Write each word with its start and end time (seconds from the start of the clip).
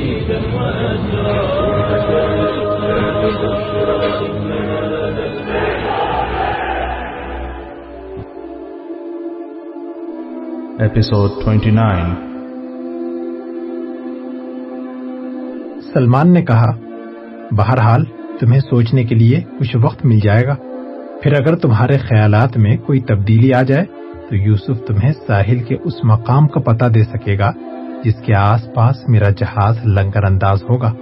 وتسديدا 0.00 0.40
29 11.18 12.06
سلمان 15.94 16.32
نے 16.32 16.42
کہا، 16.42 16.76
بہرحال، 17.50 18.04
تمہیں 18.40 18.60
سوچنے 18.60 19.04
کے 19.04 19.14
لیے 19.14 19.40
کچھ 19.58 19.76
وقت 19.82 20.04
مل 20.04 20.20
جائے 20.20 20.46
گا۔ 20.46 20.56
پھر 21.22 21.32
اگر 21.32 21.56
تمہارے 21.56 21.98
خیالات 21.98 22.56
میں 22.56 22.76
کوئی 22.76 23.00
تبدیلی 23.00 23.52
آ 23.52 23.62
جائے، 23.62 23.84
تو 24.28 24.36
یوسف 24.36 24.86
تمہیں 24.86 25.12
ساحل 25.26 25.58
کے 25.58 25.76
اس 25.84 26.04
مقام 26.04 26.48
کا 26.48 26.60
پتہ 26.60 26.84
دے 26.84 27.02
سکے 27.02 27.38
گا 27.38 27.52
جس 28.04 28.14
کے 28.26 28.34
آس 28.34 28.74
پاس 28.74 29.08
میرا 29.08 29.30
جہاز 29.30 29.86
لنگر 29.86 30.24
انداز 30.24 30.62
ہوگا 30.62 30.92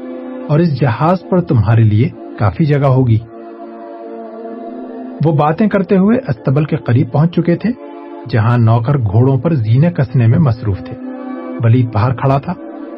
اور 0.49 0.59
اس 0.59 0.81
جہاز 0.81 1.19
پر 1.31 1.41
تمہارے 1.41 1.83
لیے 1.83 2.09
کافی 2.39 2.65
جگہ 2.65 2.87
ہوگی۔ 2.87 3.19
وہ 5.25 5.33
باتیں 5.33 5.69
کرتے 5.69 5.97
ہوئے 5.97 6.19
استبل 6.29 6.65
کے 6.65 6.77
قریب 6.77 7.13
پہنچ 7.13 7.35
چکے 7.35 7.57
تھے، 7.57 7.71
جہاں 8.29 8.59
نوکر 8.59 8.99
گھوڑوں 8.99 9.39
پر 9.39 9.55
زینے 9.55 9.91
کسنے 9.91 10.27
میں 10.27 10.39
مصروف 10.39 10.79
تھے۔ 10.79 10.95
ولید 11.65 11.93
باہر 11.93 12.15
کھڑا 12.15 12.39
تھا، 12.39 12.55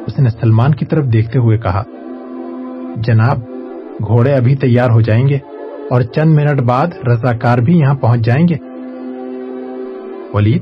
اس 0.07 0.19
نے 0.19 0.29
سلمان 0.29 0.75
کی 0.75 0.85
طرف 0.85 1.05
دیکھتے 1.05 1.39
ہوئے 1.39 1.57
کہا، 1.57 1.83
جناب، 2.95 3.39
گھوڑے 4.07 4.33
ابھی 4.33 4.55
تیار 4.55 4.89
ہو 4.89 5.01
جائیں 5.01 5.27
گے 5.27 5.37
اور 5.89 6.01
چند 6.01 6.35
منٹ 6.35 6.61
بعد 6.61 6.87
رضاکار 7.07 7.57
بھی 7.57 7.79
یہاں 7.79 7.95
پہنچ 7.95 8.21
جائیں 8.21 8.47
گے۔ 8.47 8.55
ولید، 10.33 10.61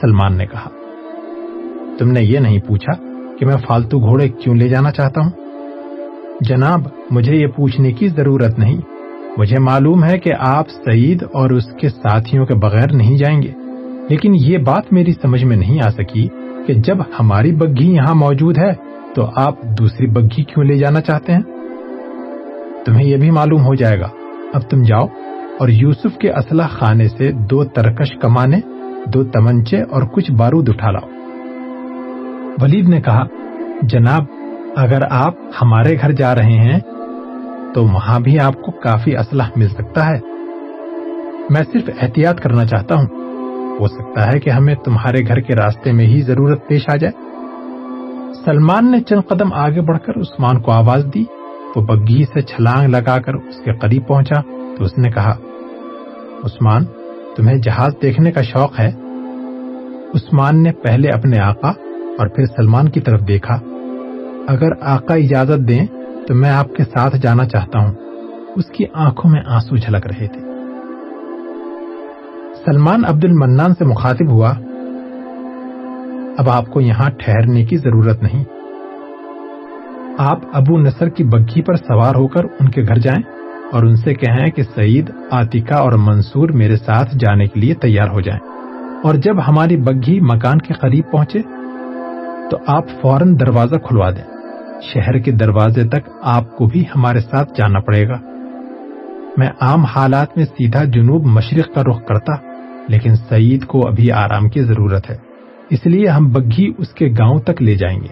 سلمان 0.00 0.36
نے 0.36 0.46
کہا 0.46 0.68
تم 1.98 2.10
نے 2.10 2.22
یہ 2.22 2.38
نہیں 2.38 2.58
پوچھا 2.60 2.92
کہ 3.38 3.46
میں 3.46 3.56
فالتو 3.68 3.98
گھوڑے 3.98 4.28
کیوں 4.28 4.54
لے 4.54 4.68
جانا 4.68 4.90
چاہتا 4.90 5.20
ہوں؟ 5.20 5.30
جناب، 6.40 6.80
مجھے 7.10 7.36
یہ 7.36 7.46
پوچھنے 7.46 7.92
کی 7.92 8.08
ضرورت 8.08 8.58
نہیں۔ 8.58 8.80
مجھے 9.36 9.58
معلوم 9.58 10.04
ہے 10.04 10.18
کہ 10.18 10.32
آپ 10.38 10.68
سعید 10.68 11.22
اور 11.22 11.50
اس 11.50 11.66
کے 11.80 11.88
ساتھیوں 11.88 12.46
کے 12.46 12.54
بغیر 12.54 12.92
نہیں 12.92 13.16
جائیں 13.16 13.42
گے۔ 13.42 13.52
لیکن 14.08 14.32
یہ 14.34 14.58
بات 14.58 14.92
میری 14.92 15.12
سمجھ 15.12 15.44
میں 15.44 15.56
نہیں 15.56 15.80
آ 15.86 15.88
سکی 15.88 16.28
کہ 16.66 16.74
جب 16.74 16.96
ہماری 17.20 17.52
بگھی 17.52 17.94
یہاں 17.94 18.14
موجود 18.14 18.58
ہے 18.58 18.72
تو 19.14 19.30
آپ 19.36 19.62
دوسری 19.78 20.06
بگھی 20.06 20.44
کیوں 20.44 20.64
لے 20.64 20.74
جانا 20.74 21.00
چاہتے 21.00 21.32
ہیں؟ 21.32 21.42
تمہیں 22.86 23.06
یہ 23.06 23.16
بھی 23.16 23.30
معلوم 23.30 23.64
ہو 23.64 23.74
جائے 23.74 24.00
گا۔ 24.00 24.08
اب 24.54 24.62
تم 24.62 24.82
جاؤ 24.82 25.06
اور 25.58 25.68
یوسف 25.68 26.18
کے 26.18 26.30
اسلحہ 26.30 26.68
خانے 26.68 27.08
سے 27.08 27.32
دو 27.32 27.64
ترکش 27.64 28.10
کمانے، 28.20 28.60
دو 29.06 29.24
تمنچے 29.24 29.82
اور 29.82 30.02
کچھ 30.02 30.32
بارود 30.32 30.68
اٹھا 30.68 30.90
لاؤ۔ 30.90 31.13
ولید 32.62 32.88
نے 32.88 33.00
کہا، 33.00 33.24
جناب، 33.82 34.22
اگر 34.76 35.02
آپ 35.10 35.34
ہمارے 35.62 35.94
گھر 35.94 36.12
جا 36.12 36.34
رہے 36.34 36.52
ہیں، 36.52 36.80
تو 37.74 37.84
وہاں 37.84 38.20
بھی 38.20 38.40
آپ 38.40 38.62
کو 38.62 38.70
کافی 38.70 39.16
اسلحہ 39.16 39.50
مل 39.56 39.68
سکتا 39.68 40.06
ہے۔ 40.06 40.20
میں 41.50 41.62
صرف 41.72 41.90
احتیاط 42.00 42.40
کرنا 42.40 42.64
چاہتا 42.64 42.94
ہوں۔ 42.94 43.06
ہو 43.80 43.86
سکتا 43.86 44.32
ہے 44.32 44.40
کہ 44.40 44.50
ہمیں 44.50 44.74
تمہارے 44.74 45.26
گھر 45.28 45.40
کے 45.40 45.54
راستے 45.54 45.92
میں 45.92 46.06
ہی 46.06 46.22
ضرورت 46.22 46.66
پیش 46.68 46.82
آ 46.92 46.96
جائے۔ 46.96 47.24
سلمان 48.44 48.90
نے 48.90 49.00
چند 49.00 49.20
قدم 49.28 49.52
آگے 49.52 49.80
بڑھ 49.80 49.98
کر 49.98 50.20
عثمان 50.20 50.60
کو 50.60 50.72
آواز 50.72 51.06
دی، 51.14 51.24
وہ 51.76 51.80
بگھی 51.80 52.24
سے 52.24 52.40
چھلانگ 52.40 52.88
لگا 52.88 53.18
کر 53.18 53.34
اس 53.34 53.56
کے 53.64 53.72
قریب 53.72 54.06
پہنچا 54.06 54.40
تو 54.76 54.84
اس 54.84 54.98
نے 54.98 55.10
کہا، 55.10 55.36
عثمان، 56.44 56.84
تمہیں 57.36 57.56
جہاز 57.56 57.92
دیکھنے 58.02 58.32
کا 58.32 58.42
شوق 58.42 58.80
ہے؟ 58.80 58.88
عثمان 60.14 60.62
نے 60.62 60.72
پہلے 60.72 61.08
اپنے 61.08 61.38
آقا 61.38 61.72
اور 62.18 62.26
پھر 62.26 62.44
سلمان 62.44 62.88
کی 62.88 63.00
طرف 63.00 63.20
دیکھا، 63.28 63.60
اگر 64.48 64.68
آقا 64.80 65.14
اجازت 65.14 65.68
دیں 65.68 65.86
تو 66.28 66.34
میں 66.34 66.50
آپ 66.50 66.68
کے 66.68 66.84
ساتھ 66.84 67.16
جانا 67.16 67.44
چاہتا 67.44 67.78
ہوں۔ 67.78 67.94
اس 68.56 68.64
کی 68.66 68.84
آنکھوں 68.92 69.30
میں 69.30 69.42
آنسو 69.46 69.76
جھلک 69.76 70.06
رہے 70.06 70.26
تھے۔ 70.26 70.40
سلمان 72.66 73.04
عبد 73.04 73.24
المنان 73.24 73.74
سے 73.78 73.84
مخاطب 73.84 74.30
ہوا، 74.30 74.50
اب 76.38 76.50
آپ 76.50 76.66
کو 76.66 76.80
یہاں 76.80 77.10
ٹھہرنے 77.18 77.64
کی 77.64 77.76
ضرورت 77.76 78.22
نہیں۔ 78.22 78.44
آپ 80.18 80.40
ابو 80.52 80.78
نصر 80.78 81.08
کی 81.08 81.24
بگھی 81.24 81.62
پر 81.62 81.74
سوار 81.74 82.14
ہو 82.14 82.28
کر 82.28 82.44
ان 82.44 82.68
کے 82.68 82.82
گھر 82.82 82.98
جائیں 82.98 83.22
اور 83.72 83.84
ان 83.84 83.96
سے 83.96 84.14
کہیں 84.14 84.50
کہ 84.50 84.62
سعید 84.62 85.10
آتکا 85.30 85.76
اور 85.76 85.92
منصور 85.92 86.48
میرے 86.48 86.76
ساتھ 86.76 87.16
جانے 87.18 87.46
کے 87.46 87.60
لیے 87.60 87.74
تیار 87.74 88.08
ہو 88.08 88.20
جائیں۔ 88.20 88.40
اور 89.04 89.14
جب 89.14 89.48
ہماری 89.48 89.76
بگھی 89.76 90.20
مکان 90.20 90.58
کے 90.58 90.74
قریب 90.74 91.04
پہنچے 91.10 91.38
تو 92.54 92.60
آپ 92.66 92.84
فوراً 93.00 93.40
دروازہ 93.40 93.74
کھلوا 93.74 94.10
دیں۔ 94.10 94.22
شہر 94.82 95.18
کے 95.18 95.30
دروازے 95.30 95.88
تک 95.88 96.08
آپ 96.22 96.56
کو 96.56 96.66
بھی 96.66 96.84
ہمارے 96.96 97.20
ساتھ 97.20 97.52
جانا 97.56 97.80
پڑے 97.80 98.08
گا۔ 98.08 98.16
میں 99.36 99.48
عام 99.60 99.84
حالات 99.84 100.36
میں 100.36 100.44
سیدھا 100.44 100.84
جنوب 100.84 101.26
مشرق 101.26 101.74
کا 101.74 101.82
رخ 101.82 102.04
کرتا، 102.06 102.32
لیکن 102.88 103.16
سعید 103.16 103.64
کو 103.64 103.88
ابھی 103.88 104.12
آرام 104.12 104.48
کی 104.48 104.62
ضرورت 104.62 105.10
ہے۔ 105.10 105.16
اس 105.70 105.86
لیے 105.86 106.08
ہم 106.08 106.28
بگھی 106.32 106.72
اس 106.78 106.88
کے 106.88 107.08
گاؤں 107.18 107.38
تک 107.38 107.62
لے 107.62 107.74
جائیں 107.74 108.00
گے 108.00 108.08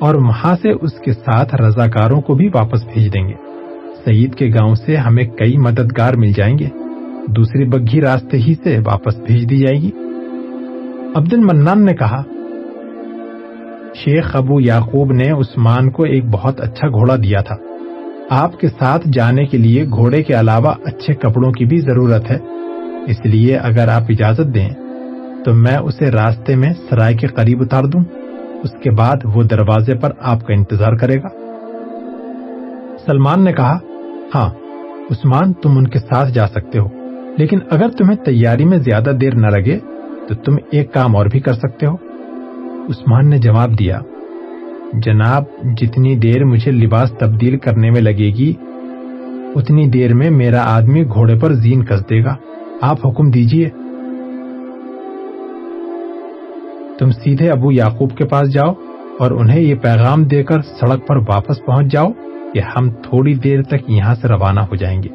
اور 0.00 0.14
وہاں 0.14 0.56
سے 0.62 0.70
اس 0.70 0.92
کے 1.04 1.12
ساتھ 1.12 1.54
رضاکاروں 1.54 2.20
کو 2.20 2.34
بھی 2.34 2.48
واپس 2.48 2.84
بھیج 2.84 3.14
دیں 3.14 3.28
گے۔ 3.28 3.34
سعید 4.04 4.34
کے 4.34 4.48
گاؤں 4.48 4.74
سے 4.74 4.96
ہمیں 4.96 5.24
کئی 5.24 5.58
مددگار 5.58 6.14
مل 6.14 6.32
جائیں 6.32 6.58
گے۔ 6.58 6.68
دوسری 7.28 7.64
بگھی 7.64 8.00
راستے 8.00 8.36
ہی 8.36 8.54
سے 8.64 8.78
واپس 8.78 9.16
بھیج 9.16 9.50
دی 9.50 9.56
جائے 9.56 9.82
گی۔ 9.82 9.90
عبد 11.16 11.34
المنان 11.34 11.84
نے 11.84 11.94
کہا 11.94 12.22
شیخ 14.04 14.36
ابو 14.36 14.60
یعقوب 14.60 15.12
نے 15.12 15.30
عثمان 15.30 15.90
کو 15.90 16.02
ایک 16.02 16.24
بہت 16.30 16.60
اچھا 16.60 16.88
گھوڑا 16.88 17.16
دیا 17.16 17.40
تھا۔ 17.40 17.56
آپ 18.30 18.60
کے 18.60 18.68
ساتھ 18.68 19.08
جانے 19.12 19.46
کے 19.46 19.58
لیے 19.58 19.84
گھوڑے 19.84 20.22
کے 20.22 20.34
علاوہ 20.34 20.72
اچھے 20.84 21.14
کپڑوں 21.14 21.52
کی 21.52 21.64
بھی 21.64 21.80
ضرورت 21.80 22.30
ہے۔ 22.30 22.38
اس 23.06 23.24
لیے 23.24 23.56
اگر 23.56 23.88
آپ 23.88 24.02
اجازت 24.08 24.54
دیں، 24.54 24.68
تو 25.44 25.54
میں 25.54 25.76
اسے 25.76 26.10
راستے 26.10 26.56
میں 26.56 26.72
سرائے 26.90 27.14
کے 27.14 27.26
قریب 27.26 27.62
اتار 27.62 27.84
دوں۔ 27.84 28.00
اس 28.62 28.70
کے 28.82 28.90
بعد 28.90 29.16
وہ 29.24 29.42
دروازے 29.42 29.94
پر 29.94 30.10
آپ 30.20 30.46
کا 30.46 30.54
انتظار 30.54 30.92
کرے 30.92 31.16
گا۔ 31.16 31.28
سلمان 33.06 33.44
نے 33.44 33.52
کہا 33.52 33.78
ہاں 34.34 34.50
عثمان، 35.10 35.52
تم 35.52 35.78
ان 35.78 35.88
کے 35.88 35.98
ساتھ 35.98 36.32
جا 36.32 36.48
سکتے 36.48 36.78
ہو۔ 36.78 36.86
لیکن 37.36 37.58
اگر 37.70 37.88
تمہیں 37.88 38.16
تیاری 38.16 38.64
میں 38.64 38.78
زیادہ 38.78 39.10
دیر 39.20 39.34
نہ 39.34 39.46
لگے، 39.46 39.78
تو 40.28 40.34
تم 40.34 40.56
ایک 40.70 40.94
کام 40.94 41.16
اور 41.16 41.26
بھی 41.26 41.40
کر 41.40 41.52
سکتے 41.52 41.86
ہو۔ 41.86 42.07
عثمان 42.88 43.30
نے 43.30 43.38
جواب 43.38 43.78
دیا، 43.78 44.00
جناب، 44.92 45.42
جتنی 45.76 46.16
دیر 46.16 46.44
مجھے 46.44 46.72
لباس 46.72 47.12
تبدیل 47.12 47.58
کرنے 47.58 47.90
میں 47.90 48.00
لگے 48.00 48.28
گی، 48.28 48.52
اتنی 49.56 49.86
دیر 49.86 50.14
میں 50.14 50.30
میرا 50.30 50.62
آدمی 50.76 51.04
گھوڑے 51.04 51.34
پر 51.34 51.52
زین 51.52 51.84
کس 51.84 52.10
دے 52.10 52.24
گا۔ 52.24 52.36
آپ 52.80 53.06
حکم 53.06 53.30
دیجیے۔ 53.30 53.68
تم 56.98 57.10
سیدھے 57.10 57.50
ابو 57.50 57.72
یعقوب 57.72 58.16
کے 58.16 58.24
پاس 58.24 58.52
جاؤ 58.52 58.72
اور 59.18 59.30
انہیں 59.30 59.60
یہ 59.60 59.74
پیغام 59.74 60.24
دے 60.24 60.42
کر 60.42 60.60
سڑک 60.60 61.06
پر 61.06 61.16
واپس 61.16 61.64
پہنچ 61.66 61.92
جاؤ 61.92 62.08
کہ 62.54 62.60
ہم 62.76 62.90
تھوڑی 62.90 63.34
دیر 63.34 63.62
تک 63.62 63.90
یہاں 63.90 64.14
سے 64.14 64.28
روانہ 64.28 64.60
ہو 64.60 64.76
جائیں 64.76 65.02
گے۔ 65.02 65.08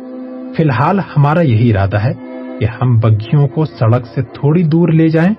فی 0.58 0.64
الحال 0.64 1.00
ہمارا 1.00 1.42
یہی 1.42 1.78
ارادہ 1.78 1.98
ہے 1.98 2.14
کہ 2.60 2.66
ہم 2.66 3.00
بگھیوں 3.00 3.48
کو 3.48 3.66
سڑک 3.66 4.06
سے 4.16 4.22
تھوڑی 4.22 4.64
دور 4.64 4.90
لے 4.90 5.08
جائیں 5.08 5.34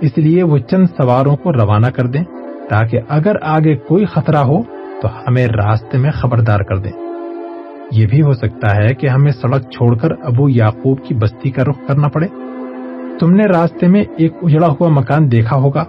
اس 0.00 0.18
لیے 0.18 0.42
وہ 0.42 0.58
چند 0.58 0.86
سواروں 0.96 1.36
کو 1.36 1.52
روانہ 1.52 1.86
کر 1.86 2.06
دیں 2.06 2.24
تاکہ 2.70 3.00
اگر 3.08 3.36
آگے 3.42 3.76
کوئی 3.76 4.04
خطرہ 4.04 4.36
ہو 4.36 4.62
تو 5.02 5.08
ہمیں 5.28 5.46
راستے 5.46 5.98
میں 5.98 6.10
خبردار 6.10 6.60
کر 6.60 6.76
دیں۔ 6.76 6.92
یہ 7.90 8.06
بھی 8.06 8.22
ہو 8.22 8.32
سکتا 8.32 8.76
ہے 8.76 8.94
کہ 8.94 9.06
ہمیں 9.06 9.32
سڑک 9.32 9.62
چھوڑ 9.62 9.96
کر 9.96 10.08
ابو 10.22 10.48
یعقوب 10.48 11.04
کی 11.04 11.14
بستی 11.14 11.50
کا 11.50 11.62
رخ 11.64 11.86
کرنا 11.86 12.08
پڑے۔ 12.08 12.26
تم 13.20 13.30
نے 13.30 13.44
راستے 13.46 13.86
میں 13.86 14.04
ایک 14.16 14.32
اجڑا 14.42 14.66
ہوا 14.66 14.88
مکان 14.88 15.32
دیکھا 15.32 15.56
ہوگا، 15.56 15.84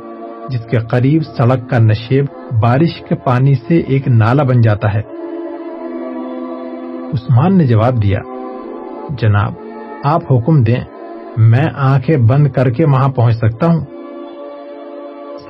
جس 0.49 0.65
کے 0.65 0.77
قریب 0.79 1.23
سڑک 1.23 1.69
کا 1.69 1.77
نشیب 1.79 2.25
بارش 2.61 3.01
کے 3.09 3.15
پانی 3.15 3.53
سے 3.53 3.77
ایک 3.77 4.07
نالا 4.07 4.43
بن 4.43 4.61
جاتا 4.61 4.93
ہے۔ 4.93 5.01
عثمان 7.13 7.57
نے 7.57 7.67
جواب 7.67 8.03
دیا، 8.03 8.19
جناب، 9.09 9.53
آپ 10.03 10.21
حکم 10.31 10.63
دیں، 10.63 10.83
میں 11.37 11.65
آنکھیں 11.75 12.17
بند 12.17 12.47
کر 12.47 12.69
کے 12.69 12.85
وہاں 12.85 13.09
پہنچ 13.09 13.35
سکتا 13.35 13.67
ہوں۔ 13.67 14.00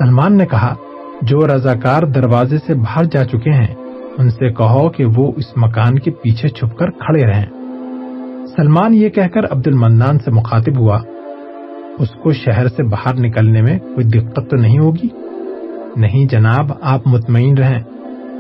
سلمان 0.03 0.38
نے 0.38 0.45
کہا، 0.45 0.75
جو 1.21 1.39
رضاکار 1.48 2.03
دروازے 2.03 2.57
سے 2.57 2.74
باہر 2.74 3.03
جا 3.03 3.25
چکے 3.25 3.50
ہیں، 3.50 3.75
ان 4.18 4.30
سے 4.30 4.53
کہو 4.53 4.89
کہ 4.89 5.06
وہ 5.06 5.31
اس 5.36 5.57
مکان 5.57 6.00
کے 6.00 6.12
پیچھے 6.12 6.48
چھپ 6.48 6.77
کر 6.77 6.92
کھڑے 6.92 7.25
رہیں۔ 7.25 7.45
سلمان 8.56 8.94
یہ 8.94 9.09
کہہ 9.09 9.27
کر 9.27 9.42
عبد 9.51 9.68
المنان 9.68 10.19
سے 10.19 10.31
مخاطب 10.31 10.80
ہوا، 10.80 11.00
اس 12.00 12.09
کو 12.09 12.31
شہر 12.31 12.68
سے 12.68 12.83
باہر 12.83 13.13
نکلنے 13.19 13.62
میں 13.62 13.80
کوئی 13.80 14.06
دقت 14.06 14.50
تو 14.50 14.57
نہیں 14.57 14.80
ہوگی؟ 14.80 15.07
نہیں 15.95 16.25
جناب، 16.25 16.65
آپ 16.81 17.07
مطمئن 17.07 17.57
رہیں، 17.57 17.83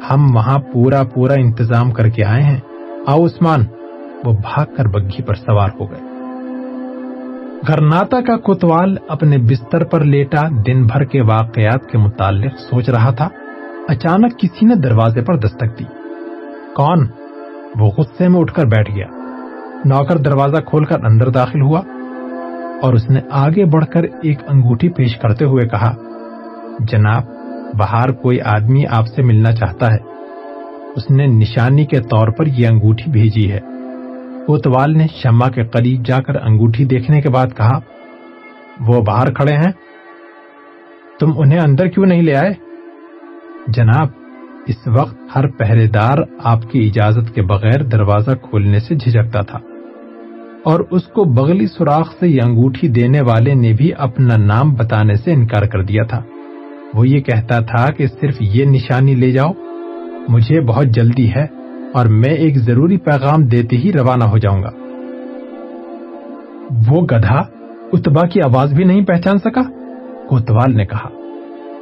ہم 0.09 0.35
وہاں 0.35 0.59
پورا 0.73 1.03
پورا 1.03 1.33
انتظام 1.33 1.91
کر 1.91 2.09
کے 2.09 2.25
آئے 2.25 2.43
ہیں۔ 2.43 2.59
آؤ 3.07 3.25
عثمان، 3.25 3.59
وہ 4.25 4.33
بھاگ 4.33 4.65
کر 4.77 4.85
بگھی 4.85 5.23
پر 5.23 5.33
سوار 5.33 5.69
ہو 5.79 5.91
گئے۔ 5.91 6.10
گرناتا 7.69 8.21
کا 8.21 8.37
کوتوال 8.37 8.95
اپنے 9.07 9.37
بستر 9.37 9.83
پر 9.83 10.03
لیٹا 10.03 10.41
دن 10.67 10.85
بھر 10.85 11.03
کے 11.03 11.21
واقعات 11.21 11.85
کے 11.91 11.97
متعلق 11.97 12.53
سوچ 12.59 12.89
رہا 12.89 13.11
تھا۔ 13.11 13.29
اچانک 13.87 14.39
کسی 14.39 14.65
نے 14.65 14.75
دروازے 14.75 15.21
پر 15.21 15.35
دستک 15.35 15.79
دی۔ 15.79 15.83
کون؟ 16.75 17.07
وہ 17.79 17.89
غصے 17.97 18.27
میں 18.27 18.41
اٹھ 18.41 18.53
کر 18.53 18.65
بیٹھ 18.65 18.91
گیا۔ 18.95 19.05
نوکر 19.85 20.17
دروازہ 20.17 20.61
کھول 20.61 20.85
کر 20.85 21.05
اندر 21.05 21.29
داخل 21.29 21.61
ہوا 21.61 21.81
اور 22.81 22.93
اس 22.93 23.09
نے 23.09 23.19
آگے 23.31 23.65
بڑھ 23.65 23.85
کر 23.85 24.03
ایک 24.03 24.39
انگوٹھی 24.47 24.89
پیش 24.89 25.17
کرتے 25.17 25.45
ہوئے 25.45 25.67
کہا، 25.67 25.93
جناب 26.79 27.23
باہر 27.77 28.11
کوئی 28.11 28.41
آدمی 28.41 28.83
آپ 28.89 29.07
سے 29.07 29.21
ملنا 29.21 29.51
چاہتا 29.51 29.93
ہے۔ 29.93 29.97
اس 30.95 31.11
نے 31.11 31.25
نشانی 31.25 31.85
کے 31.85 31.99
طور 31.99 32.27
پر 32.27 32.45
یہ 32.45 32.67
انگوٹھی 32.67 33.11
بھیجی 33.11 33.51
ہے۔ 33.51 33.59
کوتوال 34.47 34.97
نے 34.97 35.07
شما 35.23 35.49
کے 35.49 35.63
قریب 35.63 36.05
جا 36.05 36.19
کر 36.19 36.35
انگوٹھی 36.35 36.85
دیکھنے 36.85 37.21
کے 37.21 37.29
بعد 37.29 37.47
کہا، 37.57 37.79
وہ 38.79 39.01
باہر 39.01 39.33
کھڑے 39.33 39.53
ہیں۔ 39.53 39.71
تم 41.19 41.31
انہیں 41.37 41.59
اندر 41.59 41.87
کیوں 41.87 42.05
نہیں 42.05 42.21
لے 42.21 42.35
آئے؟ 42.35 42.53
جناب، 43.67 44.07
اس 44.67 44.87
وقت 44.87 45.15
ہر 45.35 45.47
پہرے 45.47 45.87
دار 45.87 46.17
آپ 46.43 46.71
کی 46.71 46.87
اجازت 46.87 47.35
کے 47.35 47.41
بغیر 47.41 47.83
دروازہ 47.83 48.31
کھولنے 48.31 48.79
سے 48.79 48.95
جھجکتا 48.95 49.41
تھا 49.41 49.59
اور 50.63 50.79
اس 50.91 51.03
کو 51.03 51.23
بغلی 51.23 51.67
سوراخ 51.67 52.13
سے 52.19 52.27
یہ 52.27 52.41
انگوٹھی 52.45 52.87
دینے 52.87 53.21
والے 53.21 53.53
نے 53.53 53.73
بھی 53.73 53.91
اپنا 53.97 54.37
نام 54.37 54.73
بتانے 54.73 55.15
سے 55.15 55.31
انکار 55.31 55.63
کر 55.63 55.83
دیا 55.83 56.03
تھا۔ 56.03 56.23
وہ 56.93 57.07
یہ 57.07 57.19
کہتا 57.19 57.59
تھا 57.59 57.91
کہ 57.91 58.07
صرف 58.07 58.35
یہ 58.39 58.65
نشانی 58.65 59.15
لے 59.15 59.31
جاؤ، 59.31 59.51
مجھے 60.29 60.61
بہت 60.61 60.85
جلدی 60.85 61.31
ہے۔ 61.35 61.60
اور 61.93 62.05
میں 62.05 62.33
ایک 62.33 62.57
ضروری 62.57 62.97
پیغام 62.97 63.43
دیتے 63.43 63.77
ہی 63.77 63.91
روانہ 63.93 64.23
ہو 64.23 64.37
جاؤں 64.37 64.63
گا۔ 64.63 64.69
وہ 66.87 67.01
گدھا 67.01 67.43
اتبا 67.93 68.27
کی 68.27 68.41
آواز 68.41 68.73
بھی 68.73 68.83
نہیں 68.83 69.05
پہچان 69.05 69.37
سکا، 69.37 69.61
کوتوال 70.27 70.77
نے 70.77 70.85
کہا۔ 70.85 71.09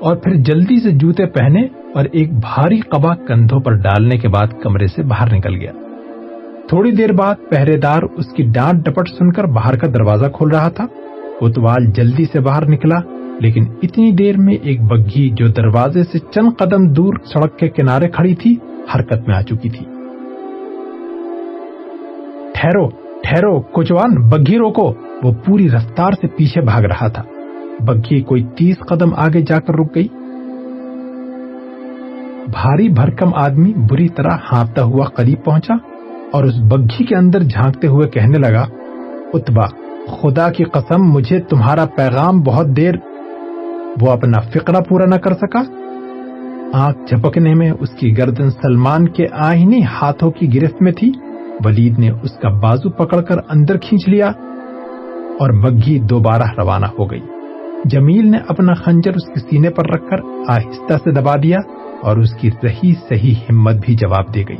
اور 0.01 0.15
پھر 0.15 0.33
جلدی 0.35 0.79
سے 0.79 0.91
جوتے 0.91 1.25
پہنے 1.25 1.61
اور 1.93 2.05
ایک 2.11 2.33
بھاری 2.33 2.79
قبا 2.79 3.15
کندھوں 3.15 3.59
پر 3.59 3.73
ڈالنے 3.73 4.17
کے 4.17 4.27
بعد 4.27 4.47
کمرے 4.63 4.87
سے 4.87 5.03
باہر 5.03 5.33
نکل 5.33 5.55
گیا۔ 5.55 5.71
تھوڑی 6.67 6.91
دیر 6.91 7.11
بعد 7.11 7.35
پہرے 7.49 7.77
دار 7.77 8.03
اس 8.03 8.25
کی 8.27 8.43
ڈانٹ 8.43 8.85
ڈپٹ 8.85 9.09
سن 9.09 9.31
کر 9.31 9.43
باہر 9.45 9.77
کا 9.77 9.87
دروازہ 9.87 10.25
کھول 10.25 10.51
رہا 10.51 10.69
تھا۔ 10.69 10.85
کوتوال 11.39 11.85
جلدی 11.85 12.25
سے 12.25 12.39
باہر 12.39 12.69
نکلا، 12.69 12.97
لیکن 13.39 13.65
اتنی 13.83 14.11
دیر 14.11 14.37
میں 14.37 14.53
ایک 14.53 14.81
بگھی 14.81 15.29
جو 15.29 15.47
دروازے 15.47 16.03
سے 16.03 16.19
چند 16.19 16.49
قدم 16.57 16.93
دور 16.93 17.13
سڑک 17.33 17.57
کے 17.57 17.69
کنارے 17.69 18.09
کھڑی 18.09 18.35
تھی، 18.35 18.55
حرکت 18.95 19.27
میں 19.27 19.35
آ 19.35 19.41
چکی 19.41 19.69
تھی۔ 19.69 19.98
ٹھہرو 22.59 22.87
ٹھہرو، 23.23 23.61
کوچوان 23.61 24.29
بگھی 24.29 24.57
روکو۔ 24.57 24.93
وہ 25.23 25.31
پوری 25.45 25.69
رفتار 25.69 26.11
سے 26.11 26.27
پیچھے 26.27 26.61
بھاگ 26.61 26.81
رہا 26.81 27.07
تھا۔ 27.07 27.23
بگھی 27.79 28.21
کوئی 28.21 28.43
تیس 28.57 28.79
قدم 28.79 29.13
آگے 29.17 29.41
جا 29.41 29.59
کر 29.59 29.73
رک 29.73 29.95
گئی۔ 29.95 30.07
بھاری 32.51 32.89
بھرکم 32.89 33.33
آدمی 33.35 33.73
بری 33.89 34.07
طرح 34.07 34.37
ہانپتا 34.51 34.83
ہوا 34.83 35.05
قریب 35.05 35.43
پہنچا 35.43 35.73
اور 36.31 36.43
اس 36.43 36.55
بگھی 36.59 37.05
کے 37.05 37.15
اندر 37.15 37.39
جھانکتے 37.39 37.87
ہوئے 37.87 38.09
کہنے 38.09 38.37
لگا 38.37 38.65
اتبا 39.33 39.65
خدا 40.05 40.49
کی 40.49 40.63
قسم، 40.63 41.03
مجھے 41.03 41.39
تمہارا 41.39 41.85
پیغام 41.85 42.41
بہت 42.41 42.67
دیر 42.67 42.93
وہ 44.01 44.11
اپنا 44.11 44.39
فقرہ 44.39 44.81
پورا 44.89 45.05
نہ 45.05 45.15
کر 45.15 45.33
سکا۔ 45.33 45.61
آنکھ 46.73 46.99
جھپکنے 47.07 47.53
میں 47.53 47.71
اس 47.79 47.89
کی 47.89 48.17
گردن 48.17 48.49
سلمان 48.49 49.09
کے 49.09 49.25
آہنی 49.31 49.81
ہاتھوں 49.83 50.31
کی 50.31 50.61
گرفت 50.61 50.81
میں 50.81 50.91
تھی۔ 50.91 51.11
ولید 51.65 51.99
نے 51.99 52.09
اس 52.09 52.31
کا 52.31 52.49
بازو 52.49 52.89
پکڑ 52.89 53.21
کر 53.21 53.35
اندر 53.49 53.77
کھینچ 53.77 54.09
لیا 54.09 54.27
اور 55.39 55.49
بگھی 55.49 55.99
دوبارہ 55.99 56.43
روانہ 56.57 56.85
ہو 56.85 57.11
گئی۔ 57.11 57.21
جمیل 57.85 58.31
نے 58.31 58.37
اپنا 58.47 58.73
خنجر 58.73 59.11
اس 59.11 59.27
کے 59.27 59.39
سینے 59.39 59.69
پر 59.69 59.89
رکھ 59.89 60.09
کر 60.09 60.17
آہستہ 60.47 60.93
سے 61.03 61.11
دبا 61.11 61.35
دیا 61.35 61.57
اور 62.03 62.17
اس 62.17 62.33
کی 62.33 62.49
صحیح 62.49 62.93
صحیح 63.09 63.35
ہمت 63.49 63.75
بھی 63.85 63.95
جواب 63.95 64.35
دے 64.35 64.43
گئی۔ 64.49 64.57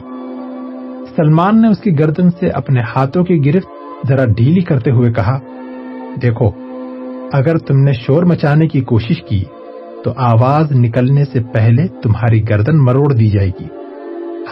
سلمان 1.16 1.62
نے 1.62 1.68
اس 1.68 1.80
کی 1.80 2.00
گردن 2.00 2.30
سے 2.30 2.48
اپنے 2.48 2.82
ہاتھوں 2.96 3.24
کی 3.24 3.46
گرفت 3.46 3.68
ذرا 4.08 4.26
ڈھیلی 4.26 4.62
کرتے 4.62 4.92
ہوئے 4.92 5.14
کہا، 5.14 5.40
دیکھو، 6.22 6.50
اگر 7.34 7.58
تم 7.58 7.80
نے 7.80 7.92
شور 7.94 8.24
مچانے 8.24 8.68
کی 8.68 8.82
کوشش 8.82 9.24
کی 9.24 9.44
تو 10.04 10.14
آواز 10.18 10.72
نکلنے 10.72 11.26
سے 11.26 11.40
پہلے 11.54 11.88
تمہاری 11.88 12.50
گردن 12.50 12.78
مروڑ 12.78 13.14
دی 13.14 13.28
جائے 13.28 13.50
گی۔ 13.60 13.79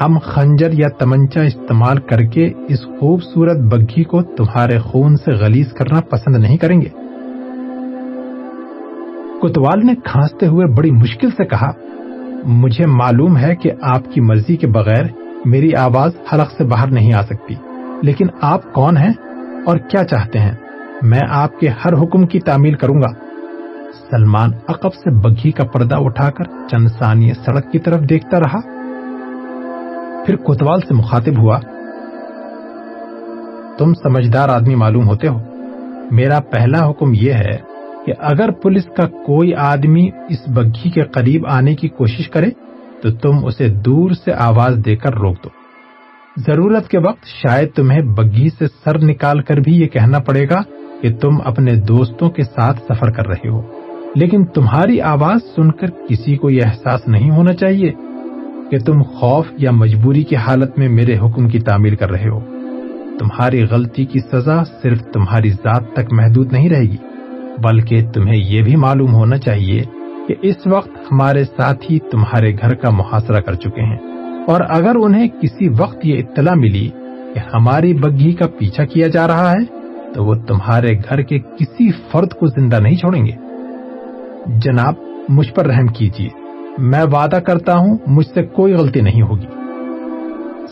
ہم 0.01 0.18
خنجر 0.19 0.69
یا 0.74 0.88
تمنچا 0.89 1.42
استعمال 1.42 1.98
کر 1.98 2.22
کے 2.22 2.51
اس 2.69 2.86
خوبصورت 2.86 3.57
بگھی 3.57 4.04
کو 4.04 4.22
تمہارے 4.22 4.80
خون 4.80 5.16
سے 5.16 5.31
غلیظ 5.31 5.74
کرنا 5.74 6.01
پسند 6.01 6.36
نہیں 6.36 6.57
کریں 6.57 6.81
گے۔ 6.81 6.89
کتوال 9.42 9.86
نے 9.86 9.94
کھانستے 10.06 10.48
ہوئے 10.48 10.66
بڑی 10.75 10.92
مشکل 10.92 11.30
سے 11.30 11.45
کہا، 11.45 11.72
مجھے 12.45 12.86
معلوم 12.86 13.38
ہے 13.38 13.56
کہ 13.56 13.72
آپ 13.81 14.12
کی 14.12 14.22
مرضی 14.22 14.56
کے 14.56 14.68
بغیر 14.68 15.04
میری 15.45 15.75
آواز 15.75 16.12
حلق 16.34 16.51
سے 16.51 16.63
باہر 16.63 16.88
نہیں 16.88 17.13
آ 17.13 17.22
سکتی، 17.22 17.56
لیکن 18.01 18.28
آپ 18.42 18.74
کون 18.74 18.98
ہیں 18.98 19.13
اور 19.66 19.78
کیا 19.78 20.04
چاہتے 20.04 20.39
ہیں؟ 20.39 20.56
میں 21.01 21.22
آپ 21.30 21.60
کے 21.60 21.69
ہر 21.86 21.94
حکم 21.94 22.25
کی 22.25 22.39
تعمیل 22.39 22.74
کروں 22.74 23.01
گا۔ 23.01 23.10
سلمان 24.12 24.51
عقب 24.68 24.94
سے 24.94 25.10
بگھی 25.10 25.51
کا 25.51 25.63
پردہ 25.63 25.95
اٹھا 25.95 26.30
کر 26.31 26.44
چند 26.44 26.88
ثانیے 26.88 27.34
سڑک 27.45 27.72
کی 27.72 27.80
طرف 27.80 28.01
دیکھتا 28.01 28.39
رہا۔ 28.39 28.76
پھر 30.27 30.35
کوتوال 30.35 30.79
سے 30.79 30.94
مخاطب 30.94 31.38
ہوا، 31.38 31.59
تم 33.77 33.94
سمجھدار 33.94 34.50
آدمی 34.50 34.75
معلوم 34.75 35.07
ہوتے 35.07 35.27
ہو. 35.27 35.39
میرا 36.12 36.39
پہلا 36.39 36.89
حکم 36.89 37.12
یہ 37.13 37.33
ہے 37.33 37.57
کہ 38.05 38.13
اگر 38.19 38.51
پولیس 38.51 38.86
کا 38.98 39.05
کوئی 39.05 39.53
آدمی 39.53 40.10
اس 40.29 40.48
بگھی 40.48 40.89
کے 40.89 41.03
قریب 41.03 41.48
آنے 41.48 41.75
کی 41.75 41.88
کوشش 41.88 42.29
کرے، 42.29 42.50
تو 43.01 43.12
تم 43.12 43.46
اسے 43.46 43.67
دور 43.69 44.12
سے 44.12 44.34
آواز 44.34 44.77
دے 44.86 44.96
کر 44.96 45.13
روک 45.13 45.43
دو. 45.43 45.50
ضرورت 46.38 46.88
کے 46.88 46.98
وقت 46.98 47.25
شاید 47.25 47.74
تمہیں 47.75 48.01
بگھی 48.01 48.50
سے 48.50 48.67
سر 48.84 48.98
نکال 48.98 49.41
کر 49.41 49.57
بھی 49.57 49.81
یہ 49.81 49.88
کہنا 49.88 50.19
پڑے 50.19 50.50
گا 50.50 50.62
کہ 51.01 51.15
تم 51.15 51.41
اپنے 51.46 51.75
دوستوں 51.75 52.29
کے 52.29 52.43
ساتھ 52.43 52.81
سفر 52.81 53.12
کر 53.12 53.27
رہے 53.27 53.50
ہو. 53.50 53.62
لیکن 54.15 54.46
تمہاری 54.46 55.01
آواز 55.01 55.55
سن 55.55 55.72
کر 55.72 55.88
کسی 56.10 56.36
کو 56.36 56.50
یہ 56.50 56.62
احساس 56.65 57.07
نہیں 57.07 57.31
ہونا 57.31 57.53
چاہیے 57.53 57.91
کہ 58.71 58.79
تم 58.79 59.03
خوف 59.03 59.45
یا 59.57 59.71
مجبوری 59.71 60.24
کی 60.24 60.36
حالت 60.36 60.79
میں 60.79 60.89
میرے 60.89 61.17
حکم 61.17 61.50
کی 61.50 61.59
تعمیل 61.59 61.95
کر 61.95 62.12
رہے 62.12 62.29
ہو۔ 62.29 62.39
تمہاری 63.19 63.63
غلطی 63.63 64.05
کی 64.05 64.19
سزا 64.19 64.63
صرف 64.63 65.01
تمہاری 65.01 65.50
ذات 65.50 65.93
تک 65.93 66.13
محدود 66.13 66.53
نہیں 66.53 66.69
رہے 66.69 66.81
گی، 66.81 66.97
بلکہ 67.63 68.01
تمہیں 68.13 68.38
یہ 68.38 68.62
بھی 68.62 68.75
معلوم 68.75 69.13
ہونا 69.13 69.38
چاہیے 69.38 69.81
کہ 70.27 70.36
اس 70.41 70.55
وقت 70.65 70.89
ہمارے 71.12 71.43
ساتھی 71.43 72.00
تمہارے 72.00 72.53
گھر 72.53 72.75
کا 72.75 72.89
محاصرہ 72.89 73.39
کر 73.39 73.53
چکے 73.53 73.81
ہیں۔ 73.81 73.97
اور 74.47 74.62
اگر 74.69 74.95
انہیں 74.95 75.27
کسی 75.41 75.69
وقت 75.69 75.97
یہ 76.03 76.19
اطلاع 76.19 76.53
ملی 76.53 76.89
کہ 77.33 77.39
ہماری 77.53 77.93
بگھی 77.93 78.31
کا 78.31 78.47
پیچھا 78.59 78.86
کیا 78.86 79.07
جا 79.07 79.27
رہا 79.27 79.51
ہے، 79.51 79.65
تو 80.13 80.25
وہ 80.25 80.33
تمہارے 80.33 80.93
گھر 81.09 81.21
کے 81.21 81.39
کسی 81.39 81.91
فرد 82.12 82.33
کو 82.33 82.47
زندہ 82.47 82.79
نہیں 82.79 82.95
چھوڑیں 82.95 83.25
گے۔ 83.25 83.31
جناب، 84.45 84.93
مجھ 85.29 85.53
پر 85.53 85.65
رحم 85.65 85.88
کیجیے۔ 85.88 86.47
میں 86.77 87.03
وعدہ 87.12 87.36
کرتا 87.36 87.77
ہوں، 87.77 87.98
مجھ 88.07 88.27
سے 88.34 88.43
کوئی 88.43 88.74
غلطی 88.74 89.01
نہیں 89.01 89.22
ہوگی۔ 89.22 89.46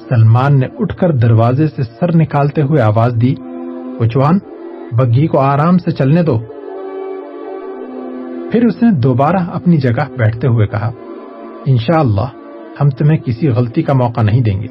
سلمان 0.09 0.59
نے 0.59 0.67
اٹھ 0.79 0.97
کر 0.97 1.11
دروازے 1.11 1.67
سے 1.67 1.83
سر 1.83 2.15
نکالتے 2.15 2.61
ہوئے 2.61 2.81
آواز 2.81 3.15
دی 3.21 3.35
کچوان 3.99 4.37
بگھی 4.91 5.27
کو 5.27 5.39
آرام 5.39 5.77
سے 5.77 5.91
چلنے 5.91 6.23
دو۔ 6.23 6.39
پھر 8.51 8.65
اس 8.65 8.83
نے 8.83 8.91
دوبارہ 8.91 9.35
اپنی 9.35 9.77
جگہ 9.77 10.17
بیٹھتے 10.17 10.47
ہوئے 10.47 10.67
کہا، 10.67 10.91
انشاءاللہ، 11.65 12.27
ہم 12.81 12.89
تمہیں 12.89 13.17
کسی 13.17 13.49
غلطی 13.49 13.81
کا 13.81 13.93
موقع 13.93 14.21
نہیں 14.21 14.41
دیں 14.41 14.61
گے۔ 14.61 14.67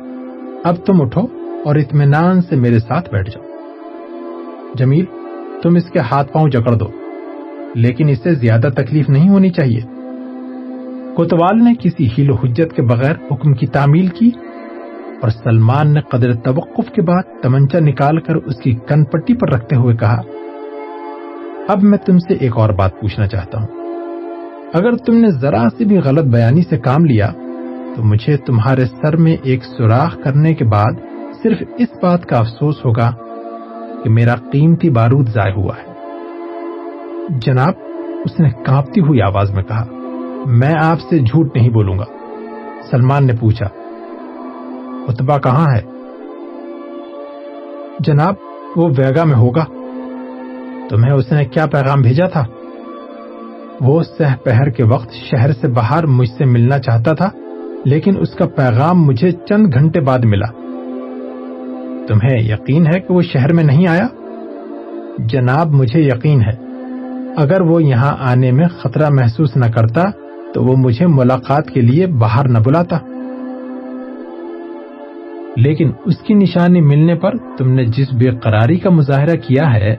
اب 0.65 0.77
تم 0.87 1.03
اٹھو 1.03 1.21
اور 1.65 1.75
اطمینان 1.75 2.41
سے 2.43 2.57
میرے 2.57 2.79
ساتھ 2.79 3.11
بیٹھ 3.11 3.31
جاؤ۔ 3.31 3.49
جمیل، 4.75 5.05
تم 5.63 5.75
اس 5.75 5.91
کے 5.93 5.99
ہاتھ 5.99 6.33
پاؤں 6.33 6.49
جکڑ 6.49 6.73
دو، 6.73 6.87
لیکن 7.75 8.09
اسے 8.09 8.35
زیادہ 8.35 8.69
تکلیف 8.77 9.09
نہیں 9.09 9.29
ہونی 9.29 9.51
چاہیے۔ 9.51 9.94
کوتوال 11.17 11.65
نے 11.65 11.75
کسی 11.75 12.07
ہیل 12.07 12.31
و 12.31 12.35
حجت 12.35 12.73
کے 12.77 12.83
بغیر 12.83 13.15
حکم 13.31 13.53
کی 13.53 13.67
تعمیل 13.67 14.07
کی 14.07 14.31
اور 15.23 15.29
سلمان 15.29 15.95
نے 15.95 16.01
قدر 16.01 16.33
توقف 16.33 16.91
کے 16.93 17.03
بعد 17.03 17.23
تمنچا 17.43 17.79
نکال 17.79 18.21
کر 18.21 18.35
اس 18.35 18.57
کی 18.57 18.73
کن 18.73 19.05
پٹی 19.05 19.35
پر 19.35 19.51
رکھتے 19.51 19.77
ہوئے 19.77 19.97
کہا، 19.97 20.21
اب 21.69 21.83
میں 21.83 21.99
تم 21.99 22.19
سے 22.19 22.35
ایک 22.35 22.57
اور 22.57 22.71
بات 22.71 23.01
پوچھنا 23.01 23.27
چاہتا 23.27 23.59
ہوں۔ 23.59 23.67
اگر 24.73 24.97
تم 24.97 25.15
نے 25.15 25.31
ذرا 25.31 25.65
سی 25.79 25.85
بھی 25.85 25.99
غلط 25.99 26.25
بیانی 26.25 26.63
سے 26.63 26.79
کام 26.79 27.05
لیا، 27.05 27.33
تو 27.97 28.03
مجھے 28.03 28.37
تمہارے 28.37 28.87
سر 28.87 29.17
میں 29.17 29.37
ایک 29.43 29.65
سوراخ 29.65 30.19
کرنے 30.25 30.55
کے 30.55 30.65
بعد 30.65 30.93
صرف 31.43 31.63
اس 31.79 31.89
بات 32.03 32.27
کا 32.27 32.39
افسوس 32.39 32.85
ہوگا 32.85 33.11
کہ 34.05 34.11
میرا 34.11 34.35
قیمتی 34.35 34.91
بارود 34.91 35.29
ضائع 35.29 35.53
ہوا 35.53 35.75
ہے۔ 35.77 35.93
جناب، 37.29 37.73
اس 38.25 38.41
نے 38.41 38.49
کانپتی 38.51 39.01
ہوئی 39.01 39.23
آواز 39.23 39.51
میں 39.51 39.63
کہا 39.63 39.85
میں 40.47 40.75
آپ 40.81 41.01
سے 41.01 41.19
جھوٹ 41.19 41.57
نہیں 41.57 41.69
بولوں 41.69 41.99
گا۔ 41.99 42.05
سلمان 42.91 43.27
نے 43.27 43.33
پوچھا 43.41 43.67
اتبا 45.09 45.39
کہاں 45.39 45.67
ہے؟ 45.77 45.83
جناب، 48.01 48.35
وہ 48.77 48.89
ویگا 48.99 49.25
میں 49.25 49.35
ہوگا۔ 49.35 49.65
تمہیں 50.91 51.13
اس 51.13 51.33
نے 51.33 51.45
کیا 51.45 51.67
پیغام 51.67 52.03
بھیجا 52.03 52.27
تھا؟ 52.27 52.45
وہ 53.81 54.03
سہ 54.03 54.45
پہر 54.45 54.71
کے 54.71 54.85
وقت 54.85 55.13
شہر 55.13 55.53
سے 55.53 55.69
باہر 55.69 56.07
مجھ 56.07 56.31
سے 56.39 56.45
ملنا 56.45 56.79
چاہتا 56.79 57.13
تھا، 57.13 57.31
لیکن 57.85 58.15
اس 58.21 58.35
کا 58.35 58.47
پیغام 58.47 59.05
مجھے 59.05 59.31
چند 59.31 59.75
گھنٹے 59.75 60.01
بعد 60.01 60.19
ملا۔ 60.19 60.47
تمہیں 62.07 62.41
یقین 62.41 62.87
ہے 62.87 63.01
کہ 63.01 63.15
وہ 63.15 63.21
شہر 63.23 63.53
میں 63.53 63.65
نہیں 63.65 63.87
آیا؟ 63.87 64.07
جناب، 65.19 65.71
مجھے 65.71 66.01
یقین 66.01 66.41
ہے۔ 66.41 66.65
اگر 67.37 67.61
وہ 67.61 67.83
یہاں 67.83 68.17
آنے 68.21 68.53
میں 68.53 68.69
خطرہ 68.69 69.09
محسوس 69.09 69.57
نہ 69.57 69.67
کرتا 69.67 70.24
تو 70.55 70.65
وہ 70.65 70.77
مجھے 70.77 71.07
ملاقات 71.07 71.71
کے 71.71 71.81
لیے 71.81 72.07
باہر 72.07 72.49
نہ 72.49 72.59
بلاتا۔ 72.59 72.99
لیکن 75.57 75.91
اس 76.05 76.17
کی 76.19 76.35
نشانی 76.35 76.81
ملنے 76.81 77.15
پر 77.15 77.31
تم 77.59 77.71
نے 77.71 77.85
جس 77.85 78.13
بے 78.13 78.31
قراری 78.31 78.77
کا 78.77 78.91
مظاہرہ 78.91 79.37
کیا 79.37 79.75
ہے، 79.75 79.97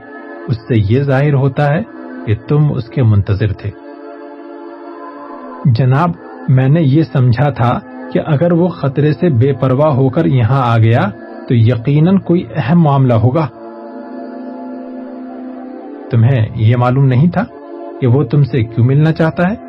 اس 0.48 0.56
سے 0.58 0.74
یہ 0.90 1.02
ظاہر 1.02 1.34
ہوتا 1.34 1.68
ہے 1.68 1.82
کہ 2.26 2.36
تم 2.48 2.72
اس 2.76 2.86
کے 2.86 3.04
منتظر 3.04 3.54
تھے۔ 3.54 3.70
جناب، 5.66 6.10
میں 6.50 6.70
نے 6.70 6.82
یہ 6.82 7.04
سمجھا 7.04 7.50
تھا 7.50 7.80
کہ 8.14 8.20
اگر 8.26 8.52
وہ 8.52 8.68
خطرے 8.68 9.14
سے 9.14 9.30
بے 9.30 9.54
پرواہ 9.54 9.94
ہو 9.94 10.10
کر 10.10 10.26
یہاں 10.26 10.62
آ 10.74 10.78
گیا 10.78 11.10
تو 11.48 11.56
یقیناً 11.56 12.18
کوئی 12.18 12.44
اہم 12.56 12.82
معاملہ 12.82 13.14
ہوگا۔ 13.14 13.48
تمہیں 16.12 16.46
یہ 16.56 16.76
معلوم 16.78 17.06
نہیں 17.06 17.30
تھا 17.30 17.44
کہ 18.02 18.08
وہ 18.08 18.24
تم 18.24 18.44
سے 18.44 18.64
کیوں 18.64 18.86
ملنا 18.86 19.12
چاہتا 19.12 19.44
ہے؟ 19.50 19.65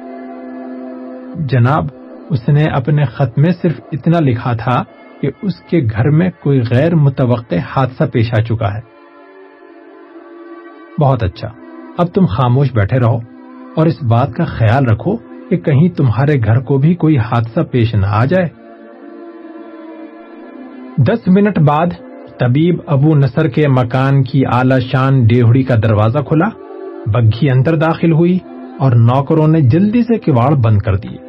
جناب، 1.39 1.87
اس 2.31 2.49
نے 2.49 2.65
اپنے 2.65 3.05
خط 3.05 3.39
میں 3.39 3.53
صرف 3.63 3.81
اتنا 3.93 4.21
لکھا 4.21 4.53
تھا 4.53 4.83
کہ 5.21 5.31
اس 5.43 5.55
کے 5.71 5.81
گھر 5.81 6.11
میں 6.11 6.31
کوئی 6.43 6.61
غیر 6.71 6.95
متوقع 6.95 7.55
حادثہ 7.55 8.05
پیش 8.13 8.31
آ 8.39 8.43
چکا 8.43 8.75
ہے۔ 8.75 8.97
بہت 11.01 11.23
اچھا۔ 11.23 11.49
اب 11.99 12.07
تم 12.07 12.27
خاموش 12.27 12.73
بیٹھے 12.73 12.99
رہو 12.99 13.17
اور 13.77 13.87
اس 13.87 14.03
بات 14.03 14.33
کا 14.33 14.45
خیال 14.45 14.87
رکھو 14.87 15.17
کہ 15.51 15.57
کہیں 15.57 15.89
تمہارے 15.89 16.33
گھر 16.45 16.61
کو 16.61 16.79
بھی 16.79 16.95
کوئی 16.95 17.19
حادثہ 17.19 17.61
پیش 17.61 17.95
نہ 17.95 18.07
آ 18.07 18.25
جائے۔ 18.25 18.49
دس 20.99 21.29
منٹ 21.29 21.59
بعد 21.59 21.87
طبیب 22.41 22.81
ابو 22.87 23.15
نصر 23.15 23.49
کے 23.49 23.69
مکان 23.69 24.23
کی 24.23 24.43
اعلی 24.47 24.81
شان 24.81 25.27
ڈیہڑی 25.27 25.63
کا 25.63 25.75
دروازہ 25.75 26.19
کھلا، 26.19 26.49
بگھی 27.07 27.51
اندر 27.51 27.77
داخل 27.77 28.13
ہوئی 28.13 28.39
اور 28.79 28.93
نوکروں 28.93 29.49
نے 29.49 29.61
جلدی 29.61 30.03
سے 30.03 30.19
کواڑ 30.19 30.55
بند 30.55 30.79
کر 30.79 30.97
دیے۔ 30.97 31.26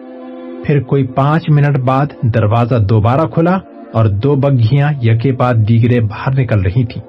پھر 0.66 0.80
کوئی 0.80 1.08
پانچ 1.08 1.50
منٹ 1.50 1.80
بعد 1.80 2.06
دروازہ 2.22 2.76
دوبارہ 2.76 3.28
کھلا 3.28 3.60
اور 3.94 4.06
دو 4.06 4.36
بگھیاں 4.36 4.92
یکے 5.02 5.32
بعد 5.32 5.54
دیگرے 5.54 6.00
باہر 6.00 6.40
نکل 6.40 6.62
رہی 6.62 6.86
تھی 6.86 7.02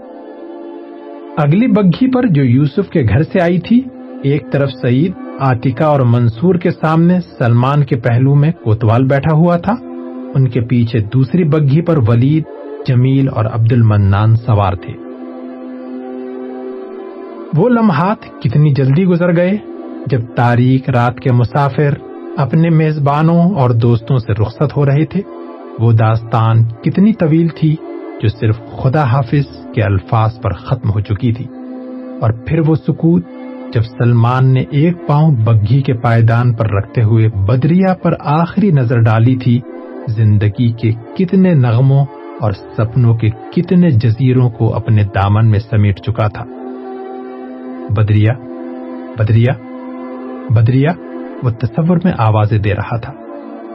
اگلی 1.37 1.67
بگھی 1.67 2.11
پر 2.11 2.27
جو 2.27 2.45
یوسف 2.45 2.91
کے 2.91 3.03
گھر 3.03 3.23
سے 3.23 3.43
آئی 3.43 3.59
تھی، 3.59 3.83
ایک 4.23 4.53
طرف 4.53 4.71
سعید 4.83 5.13
آتکا 5.39 5.87
اور 5.87 6.01
منصور 6.01 6.55
کے 6.55 6.71
سامنے 6.71 7.21
سلمان 7.39 7.85
کے 7.85 7.97
پہلو 7.97 8.35
میں 8.35 8.53
کوتوال 8.53 9.05
بیٹھا 9.05 9.35
ہوا 9.35 9.57
تھا۔ 9.57 9.75
ان 10.35 10.49
کے 10.49 10.61
پیچھے 10.61 11.01
دوسری 11.01 11.45
بگھی 11.45 11.83
پر 11.83 11.99
ولید، 12.09 12.43
جمیل 12.87 13.29
اور 13.29 13.45
عبد 13.45 13.73
المنان 13.73 14.37
سوار 14.37 14.73
تھے۔ 14.73 14.93
وہ 17.57 17.69
لمحات 17.69 18.43
کتنی 18.43 18.71
جلدی 18.71 19.05
گزر 19.05 19.37
گئے 19.37 19.57
جب 20.07 20.21
تاریخ 20.37 20.91
رات 20.91 21.21
کے 21.21 21.33
مسافر 21.33 22.08
اپنے 22.39 22.71
میزبانوں 22.71 23.55
اور 23.55 23.71
دوستوں 23.71 24.19
سے 24.19 24.33
رخصت 24.33 24.77
ہو 24.77 24.87
رہے 24.87 25.05
تھے۔ 25.05 25.21
وہ 25.79 25.93
داستان 25.93 26.65
کتنی 26.83 27.13
طویل 27.13 27.49
تھی 27.49 27.77
جو 28.23 28.29
صرف 28.29 28.59
خدا 28.83 29.03
حافظ 29.03 29.67
کے 29.75 29.83
الفاظ 29.83 30.41
پر 30.41 30.53
ختم 30.53 30.91
ہو 30.91 31.01
چکی 31.01 31.33
تھی۔ 31.33 31.45
اور 32.21 32.31
پھر 32.47 32.61
وہ 32.67 32.75
سکوت 32.75 33.25
جب 33.73 33.83
سلمان 33.83 34.47
نے 34.47 34.65
ایک 34.71 35.07
پاؤں 35.07 35.33
بگھی 35.33 35.83
کے 35.83 35.95
پائیدان 35.95 36.55
پر 36.55 36.71
رکھتے 36.71 37.03
ہوئے 37.03 37.29
بدریا 37.29 37.95
پر 37.95 38.15
آخری 38.21 38.71
نظر 38.71 39.01
ڈالی 39.01 39.37
تھی، 39.37 39.61
زندگی 40.09 40.73
کے 40.73 40.93
کتنے 41.17 41.55
نغموں 41.55 42.07
اور 42.41 42.53
سپنوں 42.53 43.15
کے 43.15 43.29
کتنے 43.29 43.91
جزیروں 43.91 44.51
کو 44.51 44.75
اپنے 44.75 45.03
دامن 45.05 45.51
میں 45.51 45.59
سمیٹ 45.59 46.01
چکا 46.01 46.29
تھا۔ 46.29 46.45
بدریا 47.91 48.33
بدریا 49.19 49.53
بدریا 50.51 50.93
وہ 51.43 51.51
تصور 51.51 51.97
میں 52.05 52.13
آوازیں 52.19 52.59
دے 52.59 52.75
رہا 52.75 52.97
تھا۔ 52.97 53.13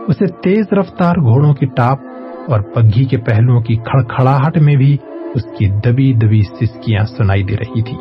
اسے 0.08 0.26
تیز 0.26 0.74
رفتار 0.74 1.14
گھوڑوں 1.16 1.54
کی 1.54 1.66
ٹاپ 1.66 2.00
اور 2.48 2.60
پگھی 2.60 3.06
کے 3.06 3.18
پہلوؤں 3.18 3.62
کی 3.62 3.76
کھڑکھڑاہٹ 3.76 4.58
میں 4.58 4.76
بھی 4.76 4.98
اس 5.36 5.44
کی 5.58 5.68
دبی 5.68 6.14
دبی 6.14 6.42
سسکیاں 6.42 7.06
سنائی 7.06 7.44
دے 7.44 7.56
رہی 7.58 7.82
تھی۔ 7.82 7.98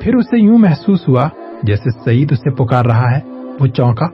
پھر 0.00 0.14
اسے 0.14 0.44
یوں 0.44 0.58
محسوس 0.58 1.08
ہوا 1.08 1.28
جیسے 1.62 1.90
سعید 2.04 2.32
اسے 2.32 2.50
پکار 2.50 2.84
رہا 2.84 3.10
ہے، 3.10 3.20
وہ 3.60 3.66
چونکا 3.66 4.04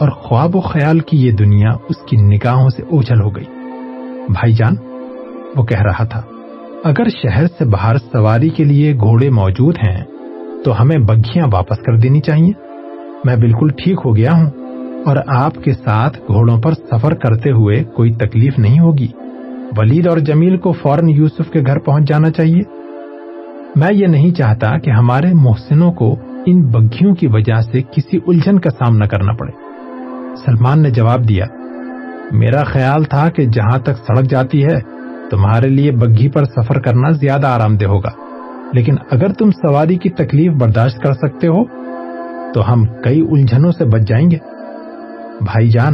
اور 0.00 0.08
خواب 0.08 0.56
و 0.56 0.60
خیال 0.60 0.98
کی 0.98 1.26
یہ 1.26 1.32
دنیا 1.32 1.70
اس 1.70 1.96
کی 1.96 2.16
نگاہوں 2.16 2.68
سے 2.68 2.82
اوجھل 2.82 3.20
ہو 3.20 3.36
گئی۔ 3.36 3.44
بھائی 4.28 4.52
جان، 4.52 4.74
وہ 5.56 5.64
کہہ 5.64 5.82
رہا 5.82 6.04
تھا، 6.04 6.22
اگر 6.84 7.08
شہر 7.22 7.46
سے 7.46 7.64
باہر 7.64 7.96
سواری 7.96 8.48
کے 8.48 8.64
لیے 8.64 8.94
گھوڑے 8.94 9.30
موجود 9.30 9.76
ہیں 9.76 10.04
تو 10.64 10.82
ہمیں 10.82 10.98
بگھیاں 10.98 11.46
واپس 11.52 11.78
کر 11.78 11.96
دینی 11.96 12.20
چاہیے۔ 12.20 12.65
میں 13.24 13.36
بالکل 13.36 13.68
ٹھیک 13.68 13.96
ہو 14.04 14.16
گیا 14.16 14.32
ہوں 14.32 14.50
اور 15.06 15.16
آپ 15.26 15.54
کے 15.54 15.72
ساتھ 15.72 16.18
گھوڑوں 16.18 16.60
پر 16.60 16.72
سفر 16.72 17.14
کرتے 17.14 17.50
ہوئے 17.50 17.84
کوئی 17.84 18.12
تکلیف 18.12 18.58
نہیں 18.58 18.80
ہوگی۔ 18.80 19.06
ولید 19.76 20.06
اور 20.06 20.18
جمیل 20.18 20.56
کو 20.56 20.72
فوراً 20.72 21.08
یوسف 21.08 21.50
کے 21.50 21.60
گھر 21.66 21.78
پہنچ 21.78 22.08
جانا 22.08 22.30
چاہیے۔ 22.30 22.60
میں 23.76 23.94
یہ 23.94 24.06
نہیں 24.06 24.30
چاہتا 24.30 24.78
کہ 24.78 24.90
ہمارے 24.90 25.26
محسنوں 25.32 25.92
کو 25.92 26.16
ان 26.46 26.62
بگھیوں 26.62 27.14
کی 27.14 27.26
وجہ 27.26 27.60
سے 27.60 27.82
کسی 27.82 28.18
الجھن 28.26 28.58
کا 28.58 28.70
سامنا 28.70 29.06
کرنا 29.06 29.32
پڑے۔ 29.32 29.52
سلمان 30.46 30.82
نے 30.82 30.90
جواب 30.90 31.28
دیا، 31.28 31.44
میرا 32.32 32.64
خیال 32.64 33.04
تھا 33.04 33.28
کہ 33.30 33.44
جہاں 33.44 33.78
تک 33.78 33.92
سڑک 34.06 34.30
جاتی 34.30 34.64
ہے، 34.64 34.80
تمہارے 35.30 35.68
لیے 35.68 35.92
بگھی 35.92 36.30
پر 36.30 36.44
سفر 36.44 36.80
کرنا 36.80 37.10
زیادہ 37.10 37.46
آرام 37.46 37.76
دہ 37.76 37.86
ہوگا۔ 37.86 38.10
لیکن 38.72 38.94
اگر 39.10 39.32
تم 39.32 39.50
سواری 39.50 39.96
کی 39.96 40.08
تکلیف 40.08 40.52
برداشت 40.52 40.98
کر 40.98 41.12
سکتے 41.12 41.48
ہو 41.48 41.85
تو 42.56 42.72
ہم 42.72 42.84
کئی 43.04 43.20
الجھنوں 43.30 43.72
سے 43.72 43.84
بچ 43.84 44.00
جائیں 44.08 44.30
گے۔ 44.30 44.36
بھائی 45.40 45.68
جان، 45.68 45.92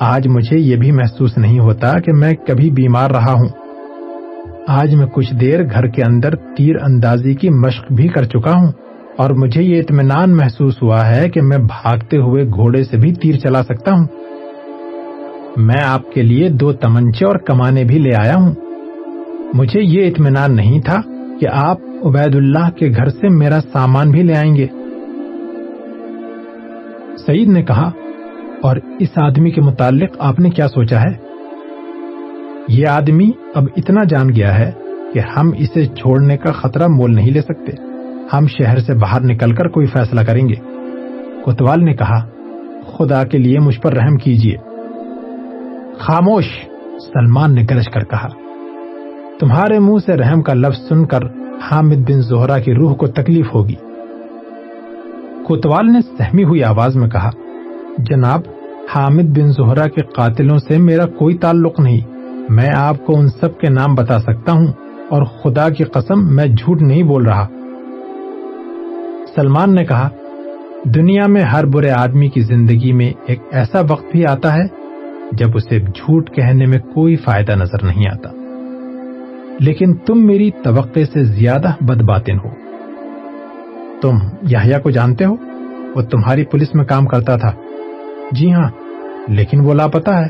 آج 0.00 0.28
مجھے 0.28 0.58
یہ 0.58 0.76
بھی 0.76 0.92
محسوس 0.92 1.38
نہیں 1.38 1.58
ہوتا 1.58 1.92
کہ 1.98 2.12
میں 2.12 2.32
کبھی 2.32 2.70
بیمار 2.70 3.10
رہا 3.10 3.32
ہوں۔ 3.32 3.48
آج 4.68 4.94
میں 4.94 5.06
کچھ 5.06 5.34
دیر 5.34 5.64
گھر 5.64 5.86
کے 5.86 6.02
اندر 6.02 6.36
تیر 6.36 6.76
اندازی 6.82 7.34
کی 7.34 7.50
مشق 7.50 7.92
بھی 7.92 8.08
کر 8.08 8.24
چکا 8.24 8.52
ہوں 8.52 8.72
اور 9.16 9.30
مجھے 9.30 9.62
یہ 9.62 9.78
اطمینان 9.78 10.36
محسوس 10.36 10.82
ہوا 10.82 11.16
ہے 11.16 11.28
کہ 11.28 11.42
میں 11.42 11.58
بھاگتے 11.58 12.16
ہوئے 12.16 12.44
گھوڑے 12.44 12.84
سے 12.84 12.96
بھی 12.96 13.14
تیر 13.14 13.38
چلا 13.38 13.62
سکتا 13.62 13.92
ہوں۔ 13.92 14.06
میں 15.56 15.82
آپ 15.86 16.10
کے 16.12 16.22
لیے 16.22 16.48
دو 16.48 16.72
تمنچے 16.72 17.24
اور 17.24 17.36
کمانے 17.36 17.84
بھی 17.84 17.98
لے 17.98 18.14
آیا 18.24 18.34
ہوں۔ 18.36 18.54
مجھے 19.54 19.80
یہ 19.82 20.06
اطمینان 20.06 20.56
نہیں 20.56 20.80
تھا 20.80 21.00
کہ 21.40 21.46
آپ 21.52 21.78
عبید 22.04 22.34
اللہ 22.34 22.70
کے 22.70 22.88
گھر 22.96 23.08
سے 23.08 23.28
میرا 23.28 23.60
سامان 23.72 24.10
بھی 24.10 24.22
لے 24.22 24.34
آئیں 24.34 24.56
گے۔ 24.56 24.66
سعید 27.26 27.48
نے 27.48 27.62
کہا، 27.62 27.90
اور 28.62 28.76
اس 28.98 29.08
آدمی 29.16 29.50
کے 29.50 29.60
متعلق 29.60 30.16
آپ 30.18 30.40
نے 30.40 30.50
کیا 30.50 30.68
سوچا 30.68 31.00
ہے؟ 31.00 31.14
یہ 32.68 32.88
آدمی 32.88 33.30
اب 33.54 33.64
اتنا 33.76 34.04
جان 34.04 34.28
گیا 34.28 34.58
ہے 34.58 34.72
کہ 35.14 35.18
ہم 35.18 35.50
اسے 35.58 35.86
چھوڑنے 35.86 36.36
کا 36.36 36.52
خطرہ 36.52 36.86
مول 36.86 37.14
نہیں 37.14 37.30
لے 37.30 37.40
سکتے۔ 37.40 37.72
ہم 38.32 38.46
شہر 38.46 38.78
سے 38.78 38.94
باہر 38.94 39.20
نکل 39.20 39.54
کر 39.54 39.68
کوئی 39.68 39.86
فیصلہ 39.86 40.20
کریں 40.20 40.48
گے۔ 40.48 40.54
کوتوال 41.44 41.84
نے 41.84 41.94
کہا، 41.94 42.26
خدا 42.96 43.24
کے 43.24 43.38
لیے 43.38 43.58
مجھ 43.58 43.80
پر 43.80 43.92
رحم 43.92 44.16
کیجیے۔ 44.16 44.56
خاموش! 45.98 46.44
سلمان 46.98 47.54
نے 47.54 47.62
گرج 47.70 47.88
کر 47.88 48.00
کہا۔ 48.00 48.28
تمہارے 49.40 49.78
منہ 49.78 49.98
سے 50.06 50.12
رحم 50.12 50.42
کا 50.42 50.54
لفظ 50.54 50.88
سن 50.88 51.06
کر 51.06 51.20
حامد 51.70 52.10
بن 52.10 52.20
زہرا 52.22 52.58
کی 52.58 52.74
روح 52.74 52.94
کو 52.94 53.06
تکلیف 53.06 53.46
ہوگی۔ 53.54 53.74
کوتوال 55.46 55.92
نے 55.92 56.00
سہمی 56.18 56.44
ہوئی 56.44 56.64
آواز 56.64 56.96
میں 56.96 57.08
کہا، 57.08 57.30
جناب، 57.98 58.40
حامد 58.94 59.38
بن 59.38 59.52
زہرا 59.52 59.88
کے 59.88 60.00
قاتلوں 60.00 60.58
سے 60.58 60.78
میرا 60.78 61.06
کوئی 61.06 61.38
تعلق 61.38 61.80
نہیں. 61.80 62.00
میں 62.48 62.70
آپ 62.76 63.06
کو 63.06 63.18
ان 63.18 63.28
سب 63.28 63.58
کے 63.58 63.68
نام 63.70 63.94
بتا 63.94 64.18
سکتا 64.18 64.52
ہوں 64.52 64.66
اور 65.08 65.22
خدا 65.22 65.68
کی 65.68 65.84
قسم 65.84 66.36
میں 66.36 66.46
جھوٹ 66.46 66.82
نہیں 66.82 67.02
بول 67.02 67.26
رہا. 67.26 67.46
سلمان 69.36 69.74
نے 69.74 69.84
کہا، 69.84 70.08
دنیا 70.84 71.26
میں 71.26 71.42
ہر 71.42 71.66
برے 71.66 71.90
آدمی 71.90 72.28
کی 72.28 72.40
زندگی 72.40 72.92
میں 72.92 73.12
ایک 73.26 73.40
ایسا 73.50 73.80
وقت 73.80 74.04
بھی 74.12 74.26
آتا 74.26 74.54
ہے 74.54 74.66
جب 75.32 75.48
اسے 75.54 75.78
جھوٹ 75.80 76.30
کہنے 76.30 76.66
میں 76.66 76.78
کوئی 76.78 77.16
فائدہ 77.16 77.52
نظر 77.52 77.84
نہیں 77.84 78.08
آتا. 78.12 78.30
لیکن 79.60 79.94
تم 79.94 80.26
میری 80.26 80.50
توقع 80.50 81.00
سے 81.12 81.24
زیادہ 81.24 81.68
بد 81.80 82.02
باطن 82.02 82.38
ہو. 82.44 82.65
تم 84.06 84.18
یحییٰ 84.50 84.82
کو 84.82 84.90
جانتے 84.90 85.24
ہو؟ 85.24 85.34
وہ 85.94 86.02
تمہاری 86.02 86.44
پولیس 86.44 86.74
میں 86.74 86.84
کام 86.84 87.06
کرتا 87.06 87.36
تھا۔ 87.36 87.52
جی 88.32 88.52
ہاں 88.52 88.68
لیکن 89.28 89.60
وہ 89.60 89.74
لاپتا 89.74 90.26
ہے۔ 90.26 90.28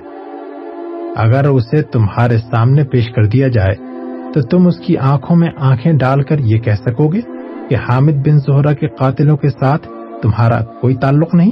اگر 1.16 1.48
اسے 1.48 1.82
تمہارے 1.82 2.38
سامنے 2.38 2.84
پیش 2.84 3.10
کر 3.10 3.24
دیا 3.24 3.48
جائے، 3.48 3.74
تو 4.34 4.42
تم 4.42 4.66
اس 4.66 4.78
کی 4.78 4.96
آنکھوں 4.96 5.36
میں 5.36 5.48
آنکھیں 5.56 5.92
ڈال 5.92 6.22
کر 6.22 6.38
یہ 6.38 6.58
کہہ 6.58 6.72
سکو 6.72 7.08
گے 7.08 7.20
کہ 7.68 7.74
حامد 7.74 8.12
بن 8.12 8.38
زہرا 8.38 8.72
کے 8.72 8.88
قاتلوں 8.88 9.36
کے 9.36 9.48
ساتھ 9.48 9.88
تمہارا 10.22 10.64
کوئی 10.64 10.94
تعلق 10.94 11.34
نہیں۔ 11.34 11.50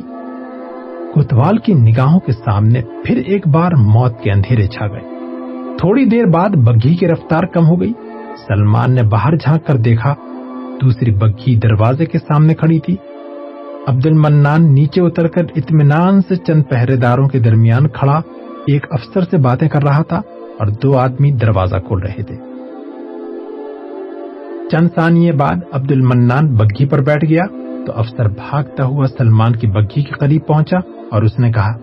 کوتوال 1.15 1.59
کی 1.59 1.75
نگاہوں 1.75 2.21
کے 2.21 2.33
سامنے 2.33 2.81
پھر 3.05 3.17
ایک 3.17 3.49
بار 3.49 3.73
موت 3.73 4.21
کے 4.21 4.33
اندھیرے 4.33 4.67
چھا 4.67 4.87
گئے۔ 4.87 5.03
تھوڑی 5.79 6.05
دیر 6.05 6.25
بعد 6.25 6.49
بگھی 6.49 6.97
کی 6.97 7.09
رفتار 7.09 7.43
کم 7.43 7.67
ہو 7.67 7.81
گئی۔ 7.81 7.93
سلمان 8.49 8.93
نے 8.93 9.03
باہر 9.03 9.37
جھانک 9.37 9.67
کر 9.67 9.77
دیکھا 9.77 10.15
دوسری 10.85 11.11
بگھی 11.11 11.57
دروازے 11.57 12.07
کے 12.07 12.19
سامنے 12.19 12.55
کھڑی 12.55 12.79
تھی۔ 12.79 12.97
عبد 13.87 14.07
المنان 14.07 14.75
نیچے 14.75 15.01
اتر 15.01 15.27
کر 15.27 15.43
اطمینان 15.57 16.21
سے 16.21 16.37
چند 16.37 16.63
پہرے 16.71 16.97
داروں 16.97 17.29
کے 17.29 17.39
درمیان 17.39 17.89
کھڑا 17.89 18.21
ایک 18.67 18.87
افسر 18.91 19.21
سے 19.21 19.37
باتیں 19.37 19.69
کر 19.69 19.83
رہا 19.83 20.03
تھا 20.03 20.17
اور 20.59 20.67
دو 20.67 20.99
آدمی 20.99 21.31
دروازہ 21.31 21.77
کھول 21.77 22.03
رہے 22.03 22.23
تھے۔ 22.23 22.37
چند 24.71 24.89
ثانیے 24.95 25.33
بعد 25.33 25.57
عبد 25.73 25.93
المنان 25.93 26.55
بگھی 26.55 26.87
پر 26.87 27.01
بیٹھ 27.01 27.25
گیا 27.25 27.47
تو 27.87 27.93
افسر 27.97 28.29
بھاگتا 28.29 28.85
ہوا 28.85 29.07
سلمان 29.19 29.57
کی 29.57 29.67
بگھی 29.67 30.03
کے 30.03 30.13
قریب 30.13 30.47
پہنچا 30.47 30.79
اور 31.11 31.23
اس 31.23 31.39
نے 31.39 31.53
کہا، 31.53 31.77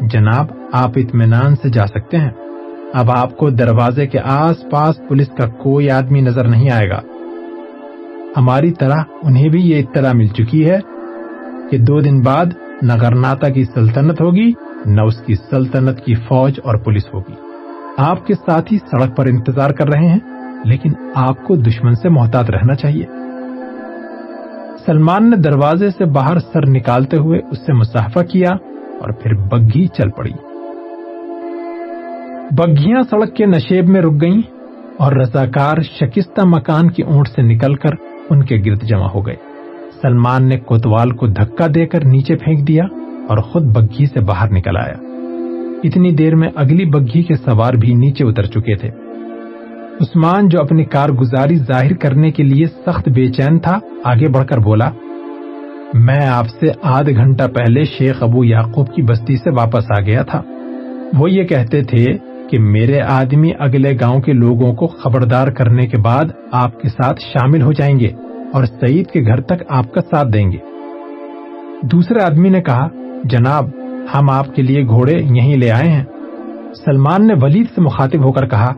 جناب، 0.00 0.46
آپ 0.72 0.90
اطمینان 0.96 1.54
سے 1.54 1.68
جا 1.68 1.86
سکتے 1.86 2.16
ہیں۔ 2.16 2.30
اب 2.94 3.10
آپ 3.10 3.36
کو 3.36 3.50
دروازے 3.50 4.06
کے 4.06 4.18
آس 4.24 4.70
پاس 4.70 5.00
پولیس 5.08 5.28
کا 5.28 5.46
کوئی 5.46 5.90
آدمی 5.90 6.20
نظر 6.20 6.48
نہیں 6.48 6.70
آئے 6.70 6.88
گا۔ 6.88 7.00
ہماری 8.36 8.72
طرح 8.72 9.02
انہیں 9.22 9.48
بھی 9.48 9.70
یہ 9.70 9.82
اطلاع 9.82 10.12
مل 10.12 10.26
چکی 10.26 10.70
ہے 10.70 10.78
کہ 11.70 11.78
دو 11.78 12.00
دن 12.00 12.20
بعد 12.20 12.46
نہ 12.82 12.92
گرناتا 13.00 13.48
کی 13.48 13.64
سلطنت 13.64 14.20
ہوگی، 14.20 14.52
نہ 14.86 15.00
اس 15.00 15.20
کی 15.20 15.34
سلطنت 15.34 16.04
کی 16.04 16.14
فوج 16.14 16.60
اور 16.64 16.74
پولیس 16.74 17.14
ہوگی۔ 17.14 17.34
آپ 17.96 18.26
کے 18.26 18.34
ساتھی 18.34 18.78
سڑک 18.78 19.16
پر 19.16 19.26
انتظار 19.26 19.70
کر 19.70 19.88
رہے 19.88 20.08
ہیں، 20.08 20.18
لیکن 20.64 20.92
آپ 21.14 21.44
کو 21.44 21.56
دشمن 21.56 21.94
سے 21.94 22.08
محتاط 22.08 22.50
رہنا 22.50 22.74
چاہیے۔ 22.74 23.06
سلمان 24.86 25.30
نے 25.30 25.36
دروازے 25.36 25.90
سے 25.90 26.04
باہر 26.04 26.38
سر 26.38 26.66
نکالتے 26.66 27.16
ہوئے 27.16 27.40
اس 27.50 27.58
سے 27.66 27.72
مسافہ 27.72 28.20
کیا 28.20 28.50
اور 29.00 29.10
پھر 29.10 29.34
بگھی 29.34 29.86
چل 29.86 30.10
پڑی۔ 30.10 30.32
بگھیاں 32.50 33.02
سڑک 33.10 33.34
کے 33.34 33.46
نشیب 33.46 33.88
میں 33.88 34.02
رک 34.02 34.20
گئیں 34.20 34.40
اور 34.98 35.12
رضاکار 35.12 35.76
شکستہ 35.82 36.40
مکان 36.44 36.90
کی 36.90 37.02
اونٹ 37.02 37.28
سے 37.28 37.42
نکل 37.42 37.74
کر 37.74 38.13
ان 38.30 38.44
کے 38.44 38.62
گرد 38.66 38.82
جمع 38.82 39.08
ہو 39.08 39.26
گئے۔ 39.26 39.36
سلمان 40.02 40.48
نے 40.48 40.56
کوتوال 40.56 41.10
کو 41.10 41.26
دھکا 41.26 41.66
دے 41.74 41.86
کر 41.86 42.04
نیچے 42.04 42.36
پھینک 42.36 42.68
دیا 42.68 42.84
اور 43.28 43.38
خود 43.38 43.62
بگھی 43.62 44.06
سے 44.06 44.20
باہر 44.20 44.52
نکل 44.52 44.76
آیا۔ 44.76 44.98
اتنی 45.84 46.10
دیر 46.10 46.34
میں 46.34 46.48
اگلی 46.54 46.84
بگھی 46.84 47.22
کے 47.22 47.34
سوار 47.34 47.74
بھی 47.74 47.94
نیچے 47.94 48.24
اتر 48.24 48.42
چکے 48.42 48.76
تھے۔ 48.76 48.90
عثمان 50.00 50.48
جو 50.48 50.60
اپنی 50.60 50.84
کارگزاری 50.84 51.56
ظاہر 51.56 51.94
کرنے 51.94 52.30
کے 52.30 52.42
لیے 52.42 52.66
سخت 52.66 53.08
بے 53.08 53.26
چین 53.32 53.58
تھا، 53.58 53.78
آگے 54.04 54.28
بڑھ 54.28 54.46
کر 54.46 54.58
بولا، 54.58 54.90
میں 55.94 56.26
آپ 56.26 56.46
سے 56.48 56.66
آدھ 56.82 57.10
گھنٹہ 57.10 57.42
پہلے 57.54 57.84
شیخ 57.84 58.22
ابو 58.22 58.44
یعقوب 58.44 58.94
کی 58.94 59.02
بستی 59.02 59.36
سے 59.36 59.50
واپس 59.50 59.84
آ 59.98 60.00
گیا 60.00 60.22
تھا۔ 60.22 60.42
وہ 61.18 61.30
یہ 61.30 61.44
کہتے 61.44 61.82
تھے 61.82 62.04
کہ 62.50 62.58
میرے 62.58 63.00
آدمی 63.00 63.50
اگلے 63.58 63.96
گاؤں 64.00 64.20
کے 64.20 64.32
لوگوں 64.32 64.74
کو 64.74 64.86
خبردار 64.86 65.48
کرنے 65.48 65.86
کے 65.86 65.96
بعد 65.96 66.24
آپ 66.52 66.80
کے 66.80 66.88
ساتھ 66.88 67.20
شامل 67.20 67.62
ہو 67.62 67.72
جائیں 67.72 67.98
گے 68.00 68.08
اور 68.52 68.64
سعید 68.64 69.06
کے 69.06 69.20
گھر 69.20 69.40
تک 69.40 69.62
آپ 69.68 69.92
کا 69.92 70.00
ساتھ 70.00 70.28
دیں 70.32 70.52
گے۔ 70.52 70.56
دوسرے 71.82 72.22
آدمی 72.22 72.48
نے 72.48 72.62
کہا، 72.62 72.88
جناب، 73.24 73.68
ہم 74.14 74.30
آپ 74.30 74.54
کے 74.54 74.62
لیے 74.62 74.86
گھوڑے 74.86 75.18
یہیں 75.18 75.56
لے 75.56 75.70
آئے 75.70 75.88
ہیں۔ 75.88 76.04
سلمان 76.84 77.26
نے 77.26 77.34
ولید 77.42 77.66
سے 77.74 77.80
مخاطب 77.80 78.24
ہو 78.24 78.32
کر 78.32 78.46
کہا 78.46 78.74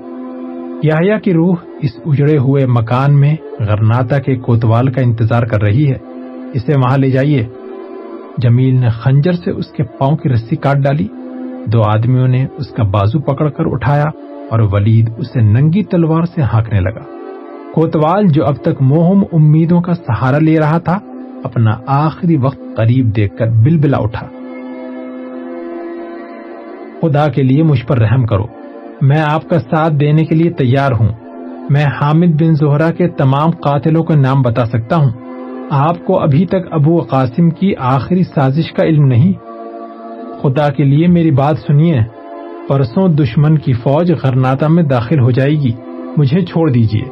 یا 0.82 1.18
کی 1.18 1.32
روح 1.32 1.56
اس 1.82 1.90
اجڑے 2.06 2.38
ہوئے 2.38 2.66
مکان 2.66 3.20
میں 3.20 3.36
غرناتا 3.58 4.18
کے 4.18 4.36
کوتوال 4.36 4.92
کا 4.92 5.00
انتظار 5.00 5.42
کر 5.42 5.62
رہی 5.62 5.90
ہے۔ 5.90 5.98
اسے 6.54 6.72
وہاں 6.78 6.98
لے 6.98 7.10
جائیے۔ 7.10 7.46
جمیل 8.38 8.80
نے 8.80 8.88
خنجر 8.88 9.32
سے 9.32 9.50
اس 9.50 9.66
کے 9.66 9.82
پاؤں 9.82 10.16
کی 10.16 10.28
رسی 10.28 10.56
کاٹ 10.56 10.76
ڈالی۔ 10.76 11.08
دو 11.72 11.82
آدمیوں 11.82 12.28
نے 12.28 12.46
اس 12.58 12.68
کا 12.68 12.82
بازو 12.82 13.18
پکڑ 13.18 13.48
کر 13.48 13.64
اٹھایا 13.66 14.04
اور 14.50 14.60
ولید 14.72 15.10
اسے 15.16 15.40
ننگی 15.40 15.84
تلوار 15.84 16.22
سے 16.22 16.42
ہانکنے 16.42 16.80
لگا۔ 16.80 17.02
کوتوال 17.74 18.26
جو 18.26 18.46
اب 18.46 18.56
تک 18.56 18.82
موہم 18.82 19.22
امیدوں 19.32 19.80
کا 19.80 19.94
سہارا 19.94 20.38
لے 20.38 20.58
رہا 20.58 20.78
تھا، 20.78 20.98
اپنا 21.44 21.70
آخری 21.86 22.36
وقت 22.36 22.60
قریب 22.76 23.16
دیکھ 23.16 23.36
کر 23.36 23.46
بل 23.46 23.78
بلا 23.78 23.98
اٹھا۔ 23.98 24.26
خدا 27.00 27.28
کے 27.28 27.42
لیے 27.42 27.62
مجھ 27.62 27.86
پر 27.86 27.98
رحم 27.98 28.26
کرو۔ 28.26 28.44
میں 29.00 29.22
آپ 29.30 29.48
کا 29.48 29.58
ساتھ 29.58 29.94
دینے 29.94 30.24
کے 30.24 30.34
لیے 30.34 30.50
تیار 30.50 30.92
ہوں۔ 30.92 31.08
میں 31.70 31.84
حامد 31.84 32.42
بن 32.42 32.54
زہرا 32.54 32.90
کے 32.90 33.08
تمام 33.08 33.50
قاتلوں 33.50 34.04
کا 34.04 34.14
نام 34.14 34.42
بتا 34.42 34.64
سکتا 34.64 34.96
ہوں۔ 34.96 35.10
آپ 35.70 36.04
کو 36.04 36.20
ابھی 36.20 36.46
تک 36.46 36.72
ابو 36.72 36.98
قاسم 36.98 37.50
کی 37.50 37.72
آخری 37.78 38.22
سازش 38.22 38.72
کا 38.72 38.84
علم 38.84 39.04
نہیں۔ 39.04 39.32
خدا 40.42 40.68
کے 40.70 40.84
لیے 40.84 41.06
میری 41.06 41.30
بات 41.30 41.58
سنیے۔ 41.58 42.00
پرسوں 42.68 43.08
دشمن 43.08 43.58
کی 43.58 43.72
فوج 43.72 44.12
غرناتا 44.22 44.68
میں 44.68 44.82
داخل 44.82 45.20
ہو 45.20 45.30
جائے 45.30 45.50
گی۔ 45.50 45.70
مجھے 46.16 46.40
چھوڑ 46.40 46.70
دیجیے 46.70 47.10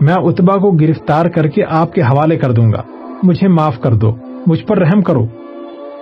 میں 0.00 0.14
اتبا 0.14 0.56
کو 0.56 0.70
گرفتار 0.70 1.26
کر 1.26 1.46
کے 1.46 1.62
آپ 1.70 1.92
کے 1.92 2.02
حوالے 2.02 2.36
کر 2.36 2.52
دوں 2.52 2.72
گا۔ 2.72 2.82
مجھے 3.22 3.48
معاف 3.48 3.80
کر 3.80 3.94
دو۔ 3.94 4.16
مجھ 4.46 4.64
پر 4.64 4.78
رحم 4.78 5.02
کرو۔ 5.02 5.26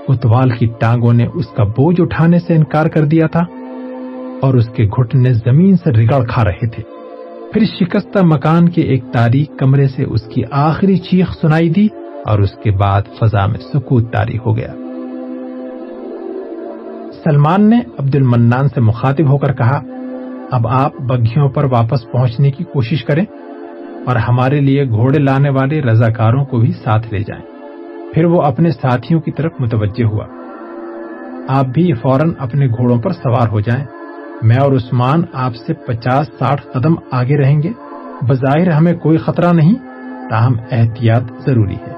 اتوال 0.09 0.51
کی 0.51 0.67
ٹانگوں 0.81 1.13
نے 1.13 1.27
اس 1.35 1.47
کا 1.47 1.65
بوجھ 1.65 2.01
اٹھانے 2.01 2.39
سے 2.39 2.55
انکار 2.55 2.87
کر 2.87 3.05
دیا 3.05 3.27
تھا 3.27 3.41
اور 4.41 4.55
اس 4.55 4.69
کے 4.69 4.85
گھٹنے 4.85 5.33
زمین 5.33 5.77
سے 5.77 5.91
رگڑ 5.91 6.25
کھا 6.25 6.45
رہے 6.45 6.67
تھے۔ 6.67 6.83
پھر 7.53 7.65
شکستہ 7.81 8.19
مکان 8.23 8.69
کے 8.69 8.83
ایک 8.83 9.05
تاریخ 9.13 9.47
کمرے 9.59 9.87
سے 9.89 10.05
اس 10.05 10.23
کی 10.23 10.43
آخری 10.51 10.99
چیخ 10.99 11.33
سنائی 11.41 11.69
دی 11.69 11.89
اور 12.27 12.39
اس 12.39 12.51
کے 12.51 12.71
بعد 12.71 13.03
فضا 13.19 13.47
میں 13.47 13.59
سکوت 13.73 14.13
تاری 14.13 14.39
ہو 14.39 14.57
گیا۔ 14.57 14.75
سلمان 17.25 17.71
نے 17.71 17.81
عبد 17.99 18.15
المنان 18.15 18.69
سے 18.69 18.81
مخاطب 18.81 19.29
ہو 19.29 19.39
کر 19.39 19.53
کہا، 19.53 19.81
اب 20.51 20.69
آپ 20.69 20.93
بگھیوں 20.95 21.49
پر 21.49 21.65
واپس 21.65 22.11
پہنچنے 22.13 22.51
کی 22.51 22.65
کوشش 22.65 23.05
کریں 23.05 23.25
اور 24.07 24.17
ہمارے 24.17 24.61
لیے 24.61 24.89
گھوڑے 24.89 25.19
لانے 25.19 25.51
والے 25.51 25.83
رضاکاروں 25.83 26.45
کو 26.45 26.59
بھی 26.59 26.73
ساتھ 26.73 27.15
لے 27.15 27.19
جائیں۔ 27.19 27.45
پھر 28.15 28.25
وہ 28.25 28.43
اپنے 28.43 28.71
ساتھیوں 28.71 29.21
کی 29.21 29.31
طرف 29.31 29.53
متوجہ 29.59 30.05
ہوا۔ 30.05 30.25
آپ 31.49 31.67
بھی 31.67 31.93
فوراً 31.93 32.31
اپنے 32.39 32.67
گھوڑوں 32.67 32.99
پر 32.99 33.11
سوار 33.11 33.49
ہو 33.49 33.61
جائیں۔ 33.61 33.85
میں 34.43 34.57
اور 34.57 34.73
عثمان 34.73 35.23
آپ 35.33 35.57
سے 35.57 35.75
پچاس 35.75 36.27
ساٹھ 36.39 36.67
قدم 36.73 36.95
آگے 37.13 37.43
رہیں 37.43 37.63
گے۔ 37.63 37.71
بظاہر 38.23 38.71
ہمیں 38.71 38.93
کوئی 38.93 39.19
خطرہ 39.19 39.53
نہیں، 39.53 39.75
تاہم 40.31 40.53
احتیاط 40.71 41.23
ضروری 41.47 41.75
ہے۔ 41.75 41.95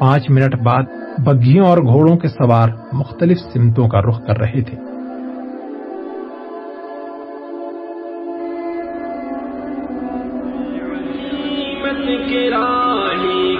پانچ 0.00 0.30
منٹ 0.30 0.56
بعد 0.56 0.82
بگھیوں 1.24 1.66
اور 1.66 1.78
گھوڑوں 1.78 2.16
کے 2.16 2.28
سوار 2.28 2.68
مختلف 2.92 3.38
سمتوں 3.38 3.88
کا 3.88 4.00
رخ 4.00 4.26
کر 4.26 4.38
رہے 4.38 4.60
تھے۔ 4.60 4.76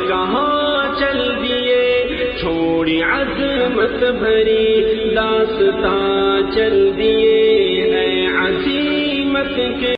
کہاں 0.08 1.00
چل 1.00 1.42
دیے؟ 1.42 2.06
چھوڑی 2.40 3.02
عظمت 3.02 4.04
بھری 4.18 5.14
داستان 5.14 6.50
چل 6.54 6.90
دیے۔ 6.96 8.26
عظیمت 8.26 9.80
کے 9.80 9.97